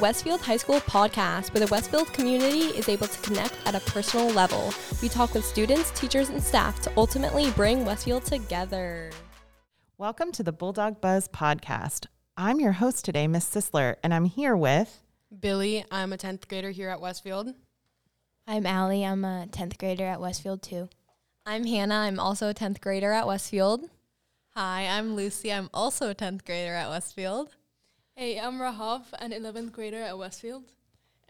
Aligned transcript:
Westfield 0.00 0.40
High 0.40 0.56
School 0.56 0.80
podcast 0.80 1.52
where 1.52 1.64
the 1.64 1.70
Westfield 1.70 2.10
community 2.14 2.68
is 2.68 2.88
able 2.88 3.06
to 3.06 3.20
connect 3.20 3.54
at 3.66 3.74
a 3.74 3.80
personal 3.80 4.28
level. 4.30 4.72
We 5.02 5.10
talk 5.10 5.34
with 5.34 5.44
students, 5.44 5.90
teachers, 5.90 6.30
and 6.30 6.42
staff 6.42 6.80
to 6.80 6.92
ultimately 6.96 7.50
bring 7.50 7.84
Westfield 7.84 8.24
together. 8.24 9.10
Welcome 9.98 10.32
to 10.32 10.42
the 10.42 10.52
Bulldog 10.52 11.02
Buzz 11.02 11.28
podcast. 11.28 12.06
I'm 12.34 12.60
your 12.60 12.72
host 12.72 13.04
today, 13.04 13.28
Miss 13.28 13.48
Sisler, 13.48 13.96
and 14.02 14.14
I'm 14.14 14.24
here 14.24 14.56
with 14.56 15.02
Billie. 15.38 15.84
I'm 15.90 16.14
a 16.14 16.16
10th 16.16 16.48
grader 16.48 16.70
here 16.70 16.88
at 16.88 17.02
Westfield. 17.02 17.52
I'm 18.46 18.66
Ali. 18.66 19.04
I'm 19.04 19.22
a 19.26 19.48
10th 19.50 19.76
grader 19.76 20.06
at 20.06 20.20
Westfield 20.22 20.62
too. 20.62 20.88
I'm 21.44 21.64
Hannah. 21.64 21.96
I'm 21.96 22.18
also 22.18 22.48
a 22.48 22.54
10th 22.54 22.80
grader 22.80 23.12
at 23.12 23.26
Westfield. 23.26 23.82
Hi, 24.54 24.86
I'm 24.86 25.14
Lucy. 25.14 25.52
I'm 25.52 25.68
also 25.74 26.08
a 26.08 26.14
10th 26.14 26.46
grader 26.46 26.74
at 26.74 26.88
Westfield. 26.88 27.54
Hey, 28.20 28.38
I'm 28.38 28.58
Rahaf, 28.58 29.04
an 29.18 29.30
11th 29.32 29.72
grader 29.72 29.96
at 29.96 30.18
Westfield. 30.18 30.64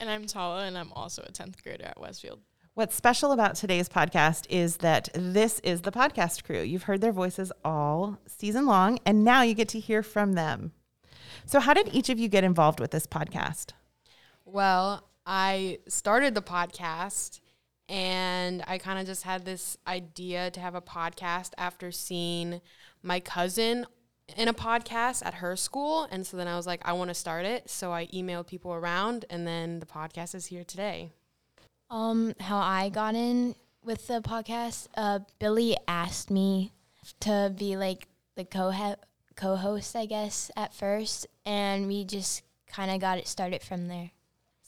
And 0.00 0.10
I'm 0.10 0.26
Tala, 0.26 0.64
and 0.64 0.76
I'm 0.76 0.92
also 0.92 1.22
a 1.22 1.30
10th 1.30 1.62
grader 1.62 1.84
at 1.84 2.00
Westfield. 2.00 2.40
What's 2.74 2.96
special 2.96 3.30
about 3.30 3.54
today's 3.54 3.88
podcast 3.88 4.44
is 4.50 4.78
that 4.78 5.08
this 5.14 5.60
is 5.60 5.82
the 5.82 5.92
podcast 5.92 6.42
crew. 6.42 6.62
You've 6.62 6.82
heard 6.82 7.00
their 7.00 7.12
voices 7.12 7.52
all 7.64 8.18
season 8.26 8.66
long, 8.66 8.98
and 9.06 9.22
now 9.22 9.42
you 9.42 9.54
get 9.54 9.68
to 9.68 9.78
hear 9.78 10.02
from 10.02 10.32
them. 10.32 10.72
So, 11.46 11.60
how 11.60 11.74
did 11.74 11.94
each 11.94 12.08
of 12.08 12.18
you 12.18 12.26
get 12.26 12.42
involved 12.42 12.80
with 12.80 12.90
this 12.90 13.06
podcast? 13.06 13.66
Well, 14.44 15.08
I 15.24 15.78
started 15.86 16.34
the 16.34 16.42
podcast 16.42 17.38
and 17.88 18.64
I 18.66 18.78
kind 18.78 18.98
of 18.98 19.06
just 19.06 19.22
had 19.22 19.44
this 19.44 19.76
idea 19.86 20.50
to 20.50 20.58
have 20.58 20.74
a 20.74 20.82
podcast 20.82 21.52
after 21.56 21.92
seeing 21.92 22.60
my 23.00 23.20
cousin 23.20 23.86
in 24.36 24.48
a 24.48 24.54
podcast 24.54 25.24
at 25.24 25.34
her 25.34 25.56
school. 25.56 26.08
And 26.10 26.26
so 26.26 26.36
then 26.36 26.48
I 26.48 26.56
was 26.56 26.66
like, 26.66 26.80
I 26.84 26.92
want 26.92 27.08
to 27.08 27.14
start 27.14 27.44
it. 27.44 27.68
So 27.70 27.92
I 27.92 28.06
emailed 28.06 28.46
people 28.46 28.72
around, 28.72 29.24
and 29.30 29.46
then 29.46 29.80
the 29.80 29.86
podcast 29.86 30.34
is 30.34 30.46
here 30.46 30.64
today. 30.64 31.10
Um, 31.90 32.34
how 32.40 32.58
I 32.58 32.88
got 32.88 33.14
in 33.14 33.54
with 33.84 34.06
the 34.06 34.20
podcast, 34.20 34.88
uh, 34.96 35.20
Billie 35.38 35.76
asked 35.88 36.30
me 36.30 36.72
to 37.20 37.52
be 37.56 37.76
like 37.76 38.06
the 38.36 38.44
co 38.44 38.72
co-host, 39.36 39.96
I 39.96 40.06
guess, 40.06 40.50
at 40.56 40.74
first, 40.74 41.26
and 41.44 41.86
we 41.86 42.04
just 42.04 42.42
kind 42.66 42.90
of 42.90 43.00
got 43.00 43.18
it 43.18 43.26
started 43.26 43.62
from 43.62 43.88
there. 43.88 44.10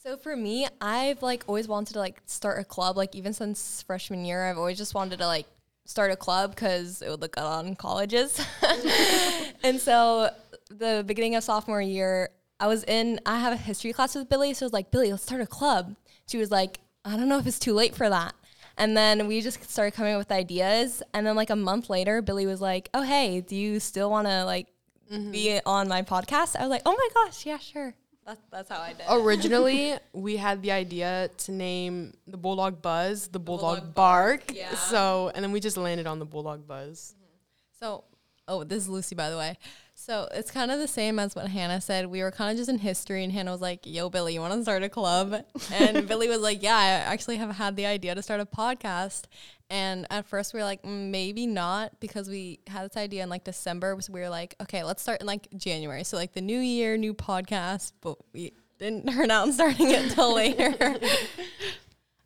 So 0.03 0.17
for 0.17 0.35
me, 0.35 0.67
I've 0.81 1.23
like 1.23 1.45
always 1.47 1.69
wanted 1.69 1.93
to 1.93 2.01
like 2.01 2.21
start 2.27 2.61
a 2.61 2.65
club. 2.65 2.97
Like 2.97 3.15
even 3.15 3.33
since 3.33 3.83
freshman 3.83 4.25
year, 4.25 4.51
I've 4.51 4.59
always 4.59 4.77
just 4.79 4.95
wanted 4.95 5.21
to 5.21 5.27
like 5.27 5.47
start 5.85 6.11
a 6.11 6.17
club 6.17 6.55
because 6.55 7.03
it 7.03 7.09
would 7.09 7.21
look 7.21 7.37
good 7.37 7.45
on 7.45 7.77
colleges. 7.77 8.45
and 9.63 9.81
so 9.81 10.31
the 10.71 11.05
beginning 11.07 11.35
of 11.37 11.45
sophomore 11.45 11.83
year, 11.83 12.31
I 12.61 12.67
was 12.67 12.85
in. 12.85 13.21
I 13.27 13.39
have 13.39 13.53
a 13.53 13.57
history 13.57 13.93
class 13.93 14.15
with 14.15 14.29
Billie, 14.29 14.55
so 14.55 14.65
I 14.65 14.67
was 14.67 14.73
like, 14.73 14.91
Billie, 14.91 15.11
let's 15.11 15.23
start 15.23 15.41
a 15.41 15.47
club. 15.47 15.97
She 16.27 16.39
was 16.39 16.51
like, 16.51 16.81
I 17.05 17.17
don't 17.17 17.29
know 17.29 17.39
if 17.39 17.47
it's 17.47 17.59
too 17.59 17.75
late 17.75 17.95
for 17.95 18.09
that. 18.09 18.35
And 18.79 18.97
then 18.97 19.27
we 19.27 19.41
just 19.41 19.69
started 19.71 19.93
coming 19.93 20.15
up 20.15 20.19
with 20.19 20.33
ideas. 20.33 21.03
And 21.13 21.27
then 21.27 21.37
like 21.37 21.51
a 21.51 21.57
month 21.57 21.91
later, 21.91 22.23
Billie 22.23 22.47
was 22.47 22.61
like, 22.61 22.89
Oh 22.95 23.03
hey, 23.03 23.41
do 23.41 23.57
you 23.57 23.81
still 23.81 24.11
want 24.11 24.29
to 24.29 24.45
like 24.45 24.69
mm-hmm. 25.13 25.31
be 25.31 25.61
on 25.67 25.89
my 25.89 26.03
podcast? 26.03 26.57
I 26.57 26.63
was 26.63 26.71
like, 26.71 26.83
Oh 26.87 26.97
my 26.97 27.09
gosh, 27.15 27.45
yeah, 27.45 27.59
sure. 27.59 27.95
That's, 28.25 28.41
that's 28.53 28.71
how 28.71 28.81
I 28.81 28.93
did. 28.93 29.05
Originally, 29.11 29.97
we 30.13 30.37
had 30.37 30.63
the 30.63 30.71
idea 30.71 31.29
to 31.39 31.53
name 31.53 32.15
the 32.29 32.37
Bulldog 32.37 32.81
Buzz 32.81 33.27
the 33.29 33.41
Bulldog, 33.41 33.79
Bulldog 33.79 33.95
Bark. 33.95 34.47
Bark. 34.47 34.57
Yeah. 34.57 34.75
So, 34.75 35.33
and 35.35 35.43
then 35.43 35.51
we 35.51 35.59
just 35.59 35.77
landed 35.77 36.07
on 36.07 36.21
the 36.21 36.25
Bulldog 36.25 36.67
Buzz. 36.67 37.15
Mm-hmm. 37.17 37.85
So, 37.85 38.05
oh, 38.49 38.65
this 38.65 38.85
is 38.85 38.89
Lucy, 38.89 39.15
by 39.15 39.31
the 39.31 39.37
way. 39.37 39.57
So 39.95 40.29
it's 40.33 40.51
kind 40.51 40.71
of 40.71 40.81
the 40.81 40.89
same 40.89 41.19
as 41.19 41.37
what 41.37 41.49
Hannah 41.49 41.81
said. 41.81 42.07
We 42.07 42.23
were 42.23 42.31
kind 42.31 42.51
of 42.51 42.57
just 42.57 42.69
in 42.69 42.79
history, 42.79 43.23
and 43.23 43.33
Hannah 43.33 43.53
was 43.53 43.61
like, 43.61 43.81
"Yo, 43.85 44.09
Billie, 44.11 44.35
you 44.35 44.41
want 44.41 44.55
to 44.55 44.63
start 44.63 44.83
a 44.83 44.89
club?" 44.89 45.45
And 45.73 46.09
Billie 46.09 46.29
was 46.29 46.41
like, 46.41 46.63
"Yeah, 46.63 46.77
I 46.77 46.89
actually 46.89 47.37
have 47.37 47.55
had 47.55 47.77
the 47.77 47.87
idea 47.87 48.15
to 48.15 48.23
start 48.23 48.41
a 48.41 48.47
podcast." 48.47 49.25
And 49.71 50.07
at 50.11 50.27
first, 50.27 50.55
we 50.55 50.59
were 50.59 50.65
like, 50.65 50.83
mm, 50.83 51.11
"Maybe 51.11 51.47
not," 51.47 52.01
because 52.01 52.29
we 52.29 52.61
had 52.67 52.91
this 52.91 52.97
idea 52.97 53.23
in 53.23 53.29
like 53.29 53.45
December. 53.45 53.97
So 54.01 54.13
we 54.13 54.21
were 54.21 54.29
like, 54.29 54.57
"Okay, 54.61 54.83
let's 54.83 55.03
start 55.03 55.21
in 55.21 55.27
like 55.27 55.49
January." 55.57 56.05
So 56.05 56.17
like 56.17 56.33
the 56.33 56.41
new 56.41 56.59
year, 56.59 56.97
new 56.97 57.15
podcast, 57.15 57.93
but 58.01 58.17
we 58.33 58.53
didn't 58.79 59.07
turn 59.13 59.31
out 59.31 59.45
and 59.45 59.55
starting 59.55 59.91
it 59.91 60.11
till 60.11 60.35
later. 60.43 60.99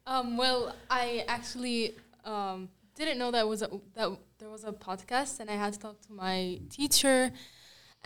um, 0.06 0.37
well, 0.37 0.75
I 0.88 1.25
actually 1.28 1.94
um, 2.25 2.69
didn't 2.94 3.19
know 3.19 3.31
that 3.32 3.47
was 3.47 3.62
a, 3.62 3.71
that 3.94 4.16
there 4.38 4.48
was 4.48 4.64
a 4.64 4.72
podcast, 4.72 5.41
and 5.41 5.50
I 5.50 5.54
had 5.54 5.72
to 5.74 5.78
talk 5.78 6.00
to 6.02 6.12
my 6.12 6.60
teacher 6.70 7.32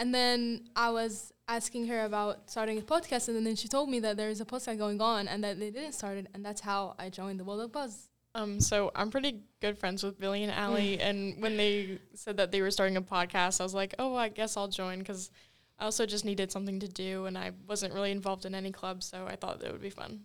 and 0.01 0.15
then 0.15 0.69
I 0.75 0.89
was 0.91 1.31
asking 1.47 1.89
her 1.89 2.07
about 2.07 2.51
starting 2.51 2.79
a 2.79 2.81
podcast, 2.81 3.29
and 3.29 3.47
then 3.47 3.55
she 3.55 3.69
told 3.69 3.91
me 3.91 4.01
that 4.01 4.17
there's 4.17 4.41
a 4.41 4.47
podcast 4.47 4.79
going 4.79 4.99
on 5.01 5.29
and 5.29 5.45
that 5.45 5.61
they 5.61 5.71
didn't 5.71 5.93
start 5.93 6.17
it, 6.17 6.27
and 6.33 6.43
that's 6.43 6.63
how 6.63 6.95
I 6.99 7.11
joined 7.11 7.39
the 7.39 7.45
World 7.45 7.61
of 7.61 7.71
Buzz. 7.71 8.09
Um, 8.35 8.61
so 8.61 8.93
I'm 8.95 9.11
pretty 9.11 9.43
good 9.61 9.77
friends 9.77 10.03
with 10.03 10.19
Billie 10.19 10.43
and 10.43 10.53
Ali, 10.53 10.99
and 11.01 11.43
when 11.43 11.59
they 11.59 11.99
said 12.15 12.39
that 12.39 12.51
they 12.51 12.63
were 12.63 12.71
starting 12.71 12.97
a 12.97 13.03
podcast, 13.03 13.61
I 13.61 13.65
was 13.65 13.75
like, 13.75 13.95
oh, 13.99 14.15
I 14.15 14.31
guess 14.31 14.57
I'll 14.57 14.69
join 14.69 15.01
because 15.01 15.31
I 15.79 15.85
also 15.85 16.07
just 16.07 16.25
needed 16.25 16.51
something 16.51 16.81
to 16.81 16.89
do, 16.89 17.27
and 17.27 17.37
I 17.37 17.51
wasn't 17.69 17.93
really 17.93 18.11
involved 18.11 18.47
in 18.47 18.55
any 18.55 18.73
club, 18.73 19.03
so 19.03 19.27
I 19.27 19.37
thought 19.37 19.63
it 19.63 19.71
would 19.71 19.83
be 19.83 19.91
fun. 19.91 20.21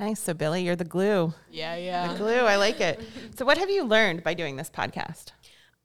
Nice. 0.00 0.18
So 0.18 0.32
Billie, 0.32 0.62
you're 0.62 0.76
the 0.76 0.84
glue. 0.84 1.34
Yeah, 1.50 1.76
yeah. 1.76 2.14
The 2.14 2.18
glue. 2.18 2.32
I 2.32 2.56
like 2.56 2.80
it. 2.80 2.98
so 3.36 3.44
what 3.44 3.58
have 3.58 3.68
you 3.68 3.84
learned 3.84 4.24
by 4.24 4.32
doing 4.32 4.56
this 4.56 4.70
podcast? 4.70 5.32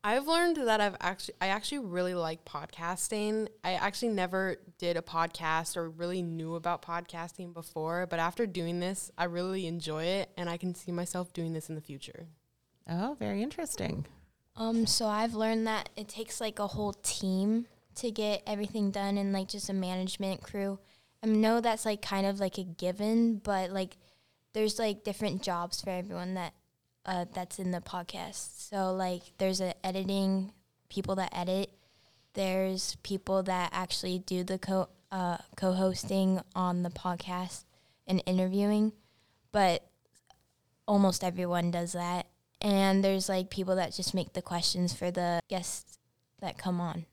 I've 0.06 0.26
learned 0.26 0.56
that 0.56 0.80
I've 0.80 0.96
actually 1.02 1.34
I 1.42 1.48
actually 1.48 1.80
really 1.80 2.14
like 2.16 2.46
podcasting. 2.46 3.50
I 3.66 3.74
actually 3.74 4.14
never 4.14 4.56
did 4.78 4.96
a 4.96 5.02
podcast 5.02 5.76
or 5.76 5.90
really 5.90 6.22
knew 6.22 6.56
about 6.56 6.82
podcasting 6.82 7.54
before, 7.54 8.08
but 8.08 8.20
after 8.20 8.46
doing 8.46 8.80
this, 8.80 9.12
I 9.18 9.26
really 9.26 9.68
enjoy 9.68 10.06
it 10.06 10.30
and 10.38 10.50
I 10.50 10.56
can 10.56 10.74
see 10.76 10.94
myself 10.94 11.34
doing 11.34 11.52
this 11.52 11.68
in 11.68 11.76
the 11.76 11.82
future. 11.82 12.28
Oh, 12.88 13.18
very 13.20 13.44
interesting. 13.44 14.06
Um 14.56 14.86
so 14.86 15.08
I've 15.08 15.34
learned 15.34 15.68
that 15.68 15.90
it 15.98 16.08
takes 16.08 16.40
like 16.40 16.60
a 16.60 16.68
whole 16.68 16.94
team 16.94 17.68
to 17.96 18.12
get 18.12 18.44
everything 18.48 18.92
done 18.92 19.18
and 19.18 19.34
like 19.34 19.50
just 19.50 19.70
a 19.70 19.74
management 19.74 20.42
crew. 20.42 20.80
I 21.22 21.28
know 21.28 21.60
that's 21.60 21.86
like 21.86 22.02
kind 22.02 22.26
of 22.26 22.40
like 22.40 22.58
a 22.58 22.64
given, 22.64 23.38
but 23.44 23.72
like 23.72 23.98
there's 24.56 24.80
like 24.80 25.04
different 25.04 25.44
jobs 25.44 25.82
for 25.82 25.92
everyone 25.92 26.34
that 26.34 26.54
uh, 27.06 27.26
that's 27.34 27.60
in 27.60 27.70
the 27.72 27.82
podcast. 27.82 28.70
So 28.70 28.94
like 28.94 29.22
there's 29.38 29.62
a 29.62 29.76
editing 29.86 30.54
people 30.90 31.16
that 31.16 31.30
edit. 31.38 31.70
There's 32.34 32.96
people 33.04 33.44
that 33.44 33.70
actually 33.74 34.18
do 34.18 34.44
the 34.44 34.58
co 34.58 34.90
uh, 35.12 35.38
co-hosting 35.56 36.42
on 36.56 36.84
the 36.84 36.90
podcast 36.90 37.66
and 38.08 38.24
interviewing, 38.26 38.94
but 39.52 39.88
almost 40.88 41.24
everyone 41.24 41.70
does 41.70 41.92
that. 41.92 42.28
And 42.62 43.04
there's 43.04 43.30
like 43.30 43.50
people 43.50 43.76
that 43.76 43.94
just 43.94 44.14
make 44.14 44.34
the 44.34 44.42
questions 44.42 44.94
for 44.94 45.12
the 45.12 45.42
guests 45.50 46.00
that 46.40 46.58
come 46.58 46.82
on. 46.82 47.06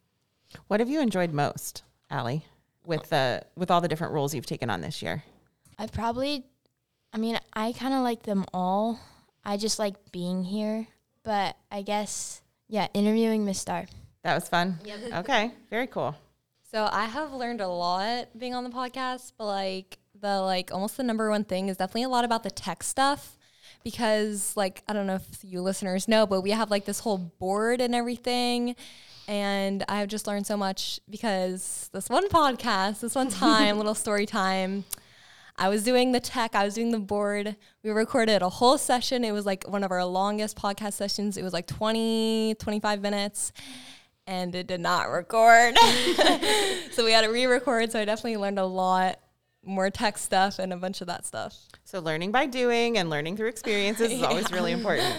What 0.68 0.80
have 0.80 0.88
you 0.88 1.00
enjoyed 1.00 1.32
most, 1.32 1.82
Ali, 2.10 2.46
with 2.86 3.08
the 3.10 3.42
with 3.56 3.70
all 3.70 3.80
the 3.80 3.88
different 3.88 4.12
roles 4.12 4.32
you've 4.32 4.46
taken 4.46 4.70
on 4.70 4.80
this 4.80 5.02
year? 5.02 5.24
I 5.78 5.86
probably, 5.86 6.44
I 7.12 7.18
mean, 7.18 7.38
I 7.52 7.72
kind 7.72 7.94
of 7.94 8.02
like 8.02 8.22
them 8.22 8.44
all. 8.54 8.98
I 9.44 9.56
just 9.56 9.78
like 9.78 10.12
being 10.12 10.44
here, 10.44 10.86
but 11.24 11.56
I 11.70 11.82
guess 11.82 12.42
yeah, 12.68 12.88
interviewing 12.94 13.44
Miss 13.44 13.60
Star. 13.60 13.86
That 14.24 14.34
was 14.34 14.48
fun. 14.48 14.78
Yep. 14.84 14.98
okay, 15.14 15.52
very 15.68 15.86
cool. 15.86 16.16
So 16.70 16.88
I 16.90 17.04
have 17.04 17.34
learned 17.34 17.60
a 17.60 17.68
lot 17.68 18.28
being 18.38 18.54
on 18.54 18.64
the 18.64 18.70
podcast, 18.70 19.32
but 19.36 19.46
like 19.46 19.98
the 20.18 20.40
like 20.40 20.72
almost 20.72 20.96
the 20.96 21.02
number 21.02 21.28
one 21.28 21.44
thing 21.44 21.68
is 21.68 21.76
definitely 21.76 22.04
a 22.04 22.08
lot 22.08 22.24
about 22.24 22.44
the 22.44 22.50
tech 22.50 22.82
stuff 22.82 23.36
because 23.84 24.56
like 24.56 24.82
I 24.88 24.92
don't 24.92 25.06
know 25.06 25.16
if 25.16 25.44
you 25.44 25.60
listeners 25.60 26.08
know, 26.08 26.26
but 26.26 26.40
we 26.40 26.50
have 26.52 26.70
like 26.70 26.84
this 26.86 27.00
whole 27.00 27.18
board 27.18 27.80
and 27.80 27.94
everything. 27.94 28.74
And 29.28 29.84
I've 29.88 30.08
just 30.08 30.26
learned 30.26 30.46
so 30.46 30.56
much 30.56 30.98
because 31.08 31.90
this 31.92 32.08
one 32.08 32.28
podcast, 32.28 33.00
this 33.00 33.14
one 33.14 33.28
time, 33.28 33.76
little 33.78 33.94
story 33.94 34.26
time, 34.26 34.84
I 35.62 35.68
was 35.68 35.84
doing 35.84 36.10
the 36.10 36.18
tech, 36.18 36.56
I 36.56 36.64
was 36.64 36.74
doing 36.74 36.90
the 36.90 36.98
board. 36.98 37.54
We 37.84 37.90
recorded 37.90 38.42
a 38.42 38.48
whole 38.48 38.78
session. 38.78 39.22
It 39.22 39.30
was 39.30 39.46
like 39.46 39.62
one 39.68 39.84
of 39.84 39.92
our 39.92 40.04
longest 40.04 40.56
podcast 40.56 40.94
sessions. 40.94 41.36
It 41.36 41.44
was 41.44 41.52
like 41.52 41.68
20, 41.68 42.56
25 42.58 43.00
minutes, 43.00 43.52
and 44.26 44.52
it 44.56 44.66
did 44.66 44.80
not 44.80 45.04
record. 45.04 45.78
so 46.90 47.04
we 47.04 47.12
had 47.12 47.22
to 47.22 47.30
re 47.30 47.46
record. 47.46 47.92
So 47.92 48.00
I 48.00 48.04
definitely 48.04 48.38
learned 48.38 48.58
a 48.58 48.66
lot 48.66 49.20
more 49.64 49.88
tech 49.88 50.18
stuff 50.18 50.58
and 50.58 50.72
a 50.72 50.76
bunch 50.76 51.00
of 51.00 51.06
that 51.06 51.24
stuff. 51.24 51.56
So 51.84 52.00
learning 52.00 52.32
by 52.32 52.46
doing 52.46 52.98
and 52.98 53.08
learning 53.08 53.36
through 53.36 53.50
experiences 53.50 54.10
is 54.10 54.22
always 54.24 54.50
really 54.50 54.72
important. 54.72 55.16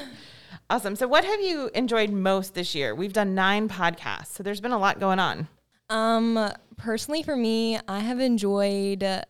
Awesome. 0.70 0.98
So 0.98 1.08
what 1.08 1.24
have 1.24 1.40
you 1.40 1.70
enjoyed 1.74 2.12
most 2.12 2.54
this 2.54 2.76
year? 2.76 2.94
We've 2.96 3.14
done 3.14 3.34
nine 3.34 3.70
podcasts, 3.70 4.34
so 4.34 4.44
there's 4.44 4.60
been 4.60 4.74
a 4.74 4.78
lot 4.78 5.00
going 5.00 5.20
on. 5.20 5.48
Um, 5.90 6.52
personally, 6.76 7.24
for 7.24 7.38
me, 7.38 7.80
I 7.88 8.00
have 8.00 8.20
enjoyed 8.20 9.24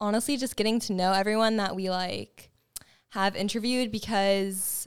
honestly 0.00 0.36
just 0.36 0.56
getting 0.56 0.80
to 0.80 0.92
know 0.92 1.12
everyone 1.12 1.56
that 1.56 1.74
we 1.74 1.90
like 1.90 2.50
have 3.10 3.36
interviewed 3.36 3.90
because 3.90 4.86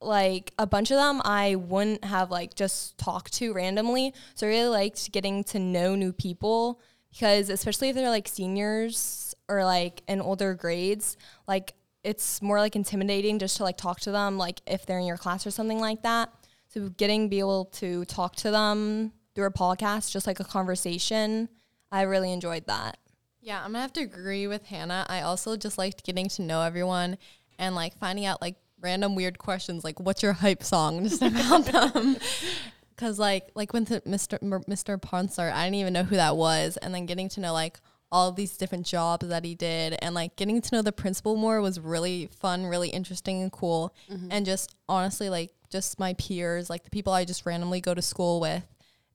like 0.00 0.52
a 0.58 0.66
bunch 0.66 0.90
of 0.90 0.96
them 0.96 1.20
I 1.24 1.54
wouldn't 1.56 2.04
have 2.04 2.30
like 2.30 2.54
just 2.54 2.98
talked 2.98 3.32
to 3.34 3.52
randomly. 3.52 4.12
So 4.34 4.46
I 4.46 4.50
really 4.50 4.68
liked 4.68 5.12
getting 5.12 5.44
to 5.44 5.58
know 5.58 5.94
new 5.94 6.12
people 6.12 6.80
because 7.10 7.48
especially 7.48 7.88
if 7.88 7.94
they're 7.94 8.10
like 8.10 8.28
seniors 8.28 9.34
or 9.48 9.64
like 9.64 10.02
in 10.08 10.20
older 10.20 10.54
grades, 10.54 11.16
like 11.46 11.74
it's 12.02 12.42
more 12.42 12.58
like 12.58 12.76
intimidating 12.76 13.38
just 13.38 13.56
to 13.56 13.62
like 13.62 13.76
talk 13.76 14.00
to 14.00 14.10
them, 14.10 14.36
like 14.36 14.60
if 14.66 14.84
they're 14.84 14.98
in 14.98 15.06
your 15.06 15.16
class 15.16 15.46
or 15.46 15.50
something 15.50 15.80
like 15.80 16.02
that. 16.02 16.30
So 16.68 16.88
getting 16.90 17.28
be 17.28 17.38
able 17.38 17.66
to 17.66 18.04
talk 18.04 18.36
to 18.36 18.50
them 18.50 19.12
through 19.34 19.46
a 19.46 19.52
podcast, 19.52 20.10
just 20.10 20.26
like 20.26 20.40
a 20.40 20.44
conversation, 20.44 21.48
I 21.90 22.02
really 22.02 22.32
enjoyed 22.32 22.66
that. 22.66 22.98
Yeah, 23.44 23.58
I'm 23.58 23.72
gonna 23.72 23.82
have 23.82 23.92
to 23.92 24.00
agree 24.00 24.46
with 24.46 24.64
Hannah. 24.64 25.04
I 25.06 25.20
also 25.20 25.54
just 25.58 25.76
liked 25.76 26.02
getting 26.02 26.30
to 26.30 26.42
know 26.42 26.62
everyone 26.62 27.18
and 27.58 27.74
like 27.74 27.94
finding 27.98 28.24
out 28.24 28.40
like 28.40 28.56
random 28.80 29.14
weird 29.14 29.36
questions, 29.36 29.84
like 29.84 30.00
what's 30.00 30.22
your 30.22 30.32
hype 30.32 30.62
song, 30.62 31.04
just 31.08 31.20
about 31.20 31.66
them. 31.66 32.16
Cause 32.96 33.18
like 33.18 33.50
like 33.54 33.74
when 33.74 33.84
the 33.84 34.00
Mr. 34.02 34.38
M- 34.40 34.64
Mr. 34.66 34.98
Ponsart, 34.98 35.52
I 35.52 35.64
didn't 35.64 35.74
even 35.74 35.92
know 35.92 36.04
who 36.04 36.16
that 36.16 36.38
was, 36.38 36.78
and 36.78 36.94
then 36.94 37.04
getting 37.04 37.28
to 37.30 37.40
know 37.40 37.52
like 37.52 37.80
all 38.10 38.32
these 38.32 38.56
different 38.56 38.86
jobs 38.86 39.28
that 39.28 39.44
he 39.44 39.54
did, 39.54 39.98
and 40.00 40.14
like 40.14 40.36
getting 40.36 40.62
to 40.62 40.74
know 40.74 40.80
the 40.80 40.92
principal 40.92 41.36
more 41.36 41.60
was 41.60 41.78
really 41.78 42.30
fun, 42.40 42.64
really 42.64 42.88
interesting 42.88 43.42
and 43.42 43.52
cool, 43.52 43.94
mm-hmm. 44.10 44.28
and 44.30 44.46
just 44.46 44.74
honestly 44.88 45.28
like 45.28 45.52
just 45.68 45.98
my 45.98 46.14
peers, 46.14 46.70
like 46.70 46.84
the 46.84 46.90
people 46.90 47.12
I 47.12 47.26
just 47.26 47.44
randomly 47.44 47.82
go 47.82 47.92
to 47.92 48.00
school 48.00 48.40
with 48.40 48.64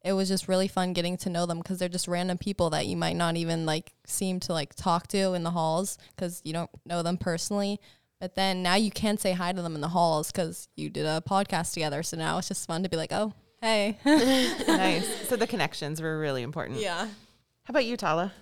it 0.04 0.13
was 0.13 0.30
just 0.30 0.48
really 0.48 0.68
fun 0.68 0.94
getting 0.94 1.18
to 1.18 1.30
know 1.30 1.46
them 1.46 1.57
because 1.57 1.80
they're 1.80 1.90
just 1.90 2.07
random 2.07 2.38
people 2.38 2.69
that 2.69 2.88
you 2.88 2.96
might 2.96 3.16
not 3.16 3.36
even 3.36 3.66
like 3.66 3.94
seem 4.06 4.40
to 4.42 4.54
like 4.54 4.74
talk 4.75 5.07
to 5.07 5.34
in 5.34 5.44
the 5.44 5.51
halls 5.51 5.98
because 6.16 6.42
you 6.44 6.54
don't 6.54 6.69
know 6.86 7.04
them 7.04 7.18
personally. 7.18 7.80
But 8.19 8.36
then 8.36 8.62
now 8.63 8.75
you 8.75 8.92
can 8.92 9.18
say 9.18 9.31
hi 9.34 9.51
to 9.54 9.62
them 9.62 9.75
in 9.75 9.81
the 9.81 9.90
halls 9.90 10.31
because 10.31 10.68
you 10.75 10.90
did 10.90 11.06
a 11.06 11.22
podcast 11.28 11.74
together. 11.74 12.04
So 12.04 12.18
now 12.18 12.38
it's 12.38 12.50
just 12.50 12.68
fun 12.68 12.84
to 12.84 12.90
be 12.90 12.98
like, 12.98 13.13
oh, 13.13 13.34
hey. 13.62 13.98
nice. 14.06 15.07
So 15.30 15.36
the 15.36 15.48
connections 15.48 16.01
were 16.01 16.19
really 16.19 16.44
important. 16.44 16.80
yeah. 16.80 17.06
How 17.63 17.72
about 17.72 17.86
you, 17.86 17.96
Tala? 17.98 18.34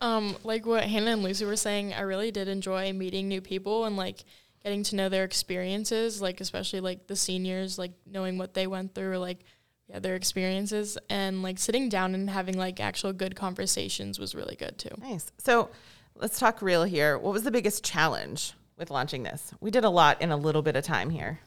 Um, 0.00 0.36
like 0.44 0.66
what 0.66 0.84
Hannah 0.84 1.12
and 1.12 1.22
Lucy 1.22 1.44
were 1.44 1.56
saying, 1.56 1.92
I 1.94 2.00
really 2.00 2.30
did 2.30 2.48
enjoy 2.48 2.92
meeting 2.92 3.28
new 3.28 3.40
people 3.40 3.84
and 3.84 3.96
like 3.96 4.24
getting 4.64 4.82
to 4.84 4.96
know 4.96 5.08
their 5.08 5.24
experiences, 5.24 6.22
like 6.22 6.40
especially 6.40 6.80
like 6.80 7.06
the 7.06 7.14
seniors, 7.16 7.78
like 7.78 7.92
knowing 8.06 8.38
what 8.38 8.54
they 8.54 8.66
went 8.66 8.94
through, 8.94 9.18
like 9.18 9.44
yeah, 9.88 9.98
their 9.98 10.14
experiences 10.14 10.96
and 11.10 11.42
like 11.42 11.58
sitting 11.58 11.88
down 11.88 12.14
and 12.14 12.30
having 12.30 12.56
like 12.56 12.80
actual 12.80 13.12
good 13.12 13.36
conversations 13.36 14.18
was 14.18 14.34
really 14.34 14.56
good 14.56 14.78
too. 14.78 14.94
Nice. 14.98 15.32
So 15.38 15.70
let's 16.14 16.38
talk 16.38 16.62
real 16.62 16.84
here. 16.84 17.18
What 17.18 17.32
was 17.32 17.42
the 17.42 17.50
biggest 17.50 17.84
challenge 17.84 18.54
with 18.76 18.90
launching 18.90 19.22
this? 19.22 19.52
We 19.60 19.70
did 19.70 19.84
a 19.84 19.90
lot 19.90 20.20
in 20.22 20.30
a 20.30 20.36
little 20.36 20.62
bit 20.62 20.76
of 20.76 20.84
time 20.84 21.10
here. 21.10 21.40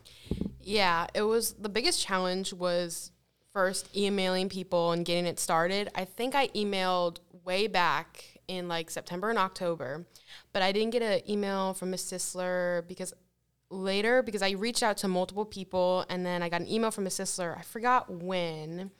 Yeah, 0.61 1.07
it 1.13 1.21
was 1.23 1.53
the 1.53 1.69
biggest 1.69 2.01
challenge 2.01 2.53
was 2.53 3.11
first 3.53 3.95
emailing 3.95 4.49
people 4.49 4.91
and 4.91 5.05
getting 5.05 5.25
it 5.25 5.39
started. 5.39 5.89
I 5.95 6.05
think 6.05 6.35
I 6.35 6.47
emailed 6.49 7.17
way 7.45 7.67
back 7.67 8.23
in 8.47 8.67
like 8.67 8.89
September 8.89 9.29
and 9.29 9.39
October, 9.39 10.05
but 10.53 10.61
I 10.61 10.71
didn't 10.71 10.91
get 10.91 11.01
an 11.01 11.21
email 11.29 11.73
from 11.73 11.91
Miss 11.91 12.11
Sisler 12.11 12.87
because 12.87 13.13
later 13.75 14.23
because 14.23 14.41
I 14.41 14.51
reached 14.51 14.83
out 14.83 14.97
to 14.97 15.07
multiple 15.07 15.45
people 15.45 16.05
and 16.09 16.25
then 16.25 16.41
I 16.41 16.49
got 16.49 16.61
an 16.61 16.69
email 16.69 16.91
from 16.91 17.05
a 17.05 17.09
Sisler. 17.09 17.57
I 17.57 17.61
forgot 17.61 18.09
when, 18.09 18.91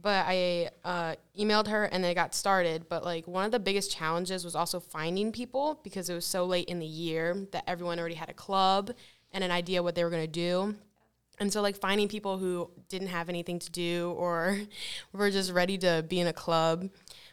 but 0.00 0.24
I 0.26 0.70
uh, 0.84 1.14
emailed 1.38 1.68
her 1.68 1.84
and 1.84 2.04
then 2.04 2.10
it 2.10 2.14
got 2.14 2.34
started. 2.34 2.88
But 2.88 3.04
like 3.04 3.26
one 3.26 3.44
of 3.44 3.52
the 3.52 3.58
biggest 3.58 3.90
challenges 3.90 4.44
was 4.44 4.54
also 4.54 4.80
finding 4.80 5.32
people 5.32 5.80
because 5.82 6.08
it 6.08 6.14
was 6.14 6.26
so 6.26 6.44
late 6.44 6.68
in 6.68 6.78
the 6.78 6.86
year 6.86 7.46
that 7.52 7.64
everyone 7.66 7.98
already 7.98 8.14
had 8.14 8.28
a 8.28 8.34
club 8.34 8.92
and 9.32 9.44
an 9.44 9.50
idea 9.50 9.82
what 9.82 9.94
they 9.94 10.04
were 10.04 10.10
going 10.10 10.22
to 10.22 10.28
do. 10.28 10.74
And 11.38 11.50
so, 11.50 11.62
like, 11.62 11.76
finding 11.76 12.06
people 12.06 12.36
who 12.36 12.70
didn't 12.90 13.08
have 13.08 13.30
anything 13.30 13.58
to 13.60 13.70
do 13.70 14.14
or 14.18 14.60
were 15.12 15.30
just 15.30 15.52
ready 15.52 15.78
to 15.78 16.04
be 16.06 16.20
in 16.20 16.26
a 16.26 16.34
club 16.34 16.90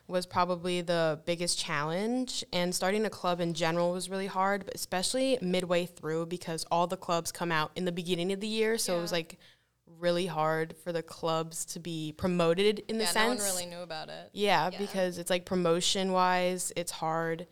was 0.08 0.26
probably 0.26 0.82
the 0.82 1.20
biggest 1.26 1.60
challenge. 1.60 2.44
And 2.54 2.74
starting 2.74 3.06
a 3.06 3.10
club 3.10 3.42
in 3.42 3.54
general 3.54 3.92
was 3.92 4.10
really 4.10 4.28
hard, 4.28 4.66
but 4.66 4.76
especially 4.76 5.38
midway 5.42 5.86
through 5.86 6.28
because 6.28 6.66
all 6.72 6.88
the 6.88 6.98
clubs 6.98 7.32
come 7.32 7.52
out 7.52 7.72
in 7.76 7.86
the 7.86 7.92
beginning 7.92 8.32
of 8.32 8.40
the 8.40 8.48
year. 8.48 8.78
So 8.78 8.98
it 8.98 9.02
was 9.02 9.12
like 9.12 9.38
really 10.00 10.26
hard 10.26 10.76
for 10.84 10.92
the 10.92 11.04
clubs 11.04 11.66
to 11.66 11.80
be 11.80 12.14
promoted 12.18 12.80
in 12.88 12.98
the 12.98 13.06
yeah, 13.06 13.10
sense. 13.10 13.40
no 13.40 13.46
one 13.46 13.54
really 13.54 13.66
knew 13.70 13.82
about 13.82 14.10
it. 14.10 14.30
Yeah, 14.34 14.70
because 14.70 15.18
it's 15.18 15.30
like 15.30 15.46
promotion 15.46 16.12
wise, 16.12 16.72
it's 16.76 16.92
hard 16.92 17.48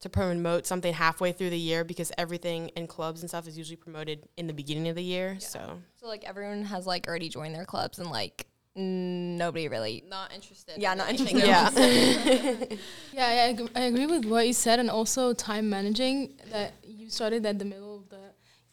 to 0.00 0.08
promote 0.08 0.66
something 0.66 0.92
halfway 0.92 1.32
through 1.32 1.50
the 1.50 1.58
year 1.58 1.82
because 1.82 2.12
everything 2.18 2.68
in 2.70 2.86
clubs 2.86 3.22
and 3.22 3.30
stuff 3.30 3.48
is 3.48 3.56
usually 3.56 3.76
promoted 3.76 4.28
in 4.36 4.46
the 4.46 4.52
beginning 4.52 4.88
of 4.88 4.94
the 4.94 5.02
year. 5.02 5.38
So 5.40 5.80
So 5.96 6.06
like 6.06 6.24
everyone 6.24 6.64
has 6.64 6.86
like 6.86 7.08
already 7.08 7.28
joined 7.28 7.54
their 7.54 7.64
clubs 7.64 7.98
and 7.98 8.10
like 8.10 8.46
nobody 8.76 9.68
really 9.68 10.04
Not 10.08 10.32
interested. 10.34 10.74
Yeah, 10.78 10.92
in 10.92 10.98
not 10.98 11.10
interested. 11.10 11.42
Yeah. 11.46 12.76
Yeah, 13.12 13.26
I, 13.26 13.48
ag- 13.50 13.70
I 13.74 13.80
agree 13.82 14.06
with 14.06 14.24
what 14.26 14.46
you 14.46 14.52
said, 14.52 14.78
and 14.78 14.90
also 14.90 15.32
time 15.32 15.68
managing 15.70 16.34
that 16.50 16.74
you 16.84 17.08
started 17.10 17.44
at 17.46 17.58
the 17.58 17.64
middle 17.64 17.96
of 17.96 18.08
the 18.10 18.20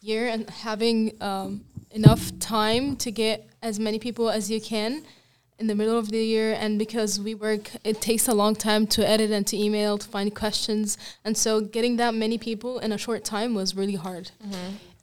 year 0.00 0.28
and 0.28 0.48
having 0.50 1.16
um, 1.22 1.64
enough 1.90 2.38
time 2.38 2.96
to 2.96 3.10
get 3.10 3.48
as 3.62 3.80
many 3.80 3.98
people 3.98 4.28
as 4.28 4.50
you 4.50 4.60
can 4.60 5.02
in 5.58 5.66
the 5.68 5.74
middle 5.74 5.98
of 5.98 6.10
the 6.10 6.18
year. 6.18 6.52
And 6.52 6.78
because 6.78 7.18
we 7.18 7.34
work, 7.34 7.70
it 7.84 8.00
takes 8.02 8.28
a 8.28 8.34
long 8.34 8.54
time 8.54 8.86
to 8.88 9.08
edit 9.08 9.30
and 9.30 9.46
to 9.46 9.56
email 9.56 9.96
to 9.98 10.06
find 10.06 10.34
questions, 10.34 10.98
and 11.24 11.36
so 11.36 11.60
getting 11.60 11.96
that 11.96 12.14
many 12.14 12.36
people 12.38 12.78
in 12.78 12.92
a 12.92 12.98
short 12.98 13.24
time 13.24 13.54
was 13.54 13.74
really 13.74 13.94
hard. 13.94 14.30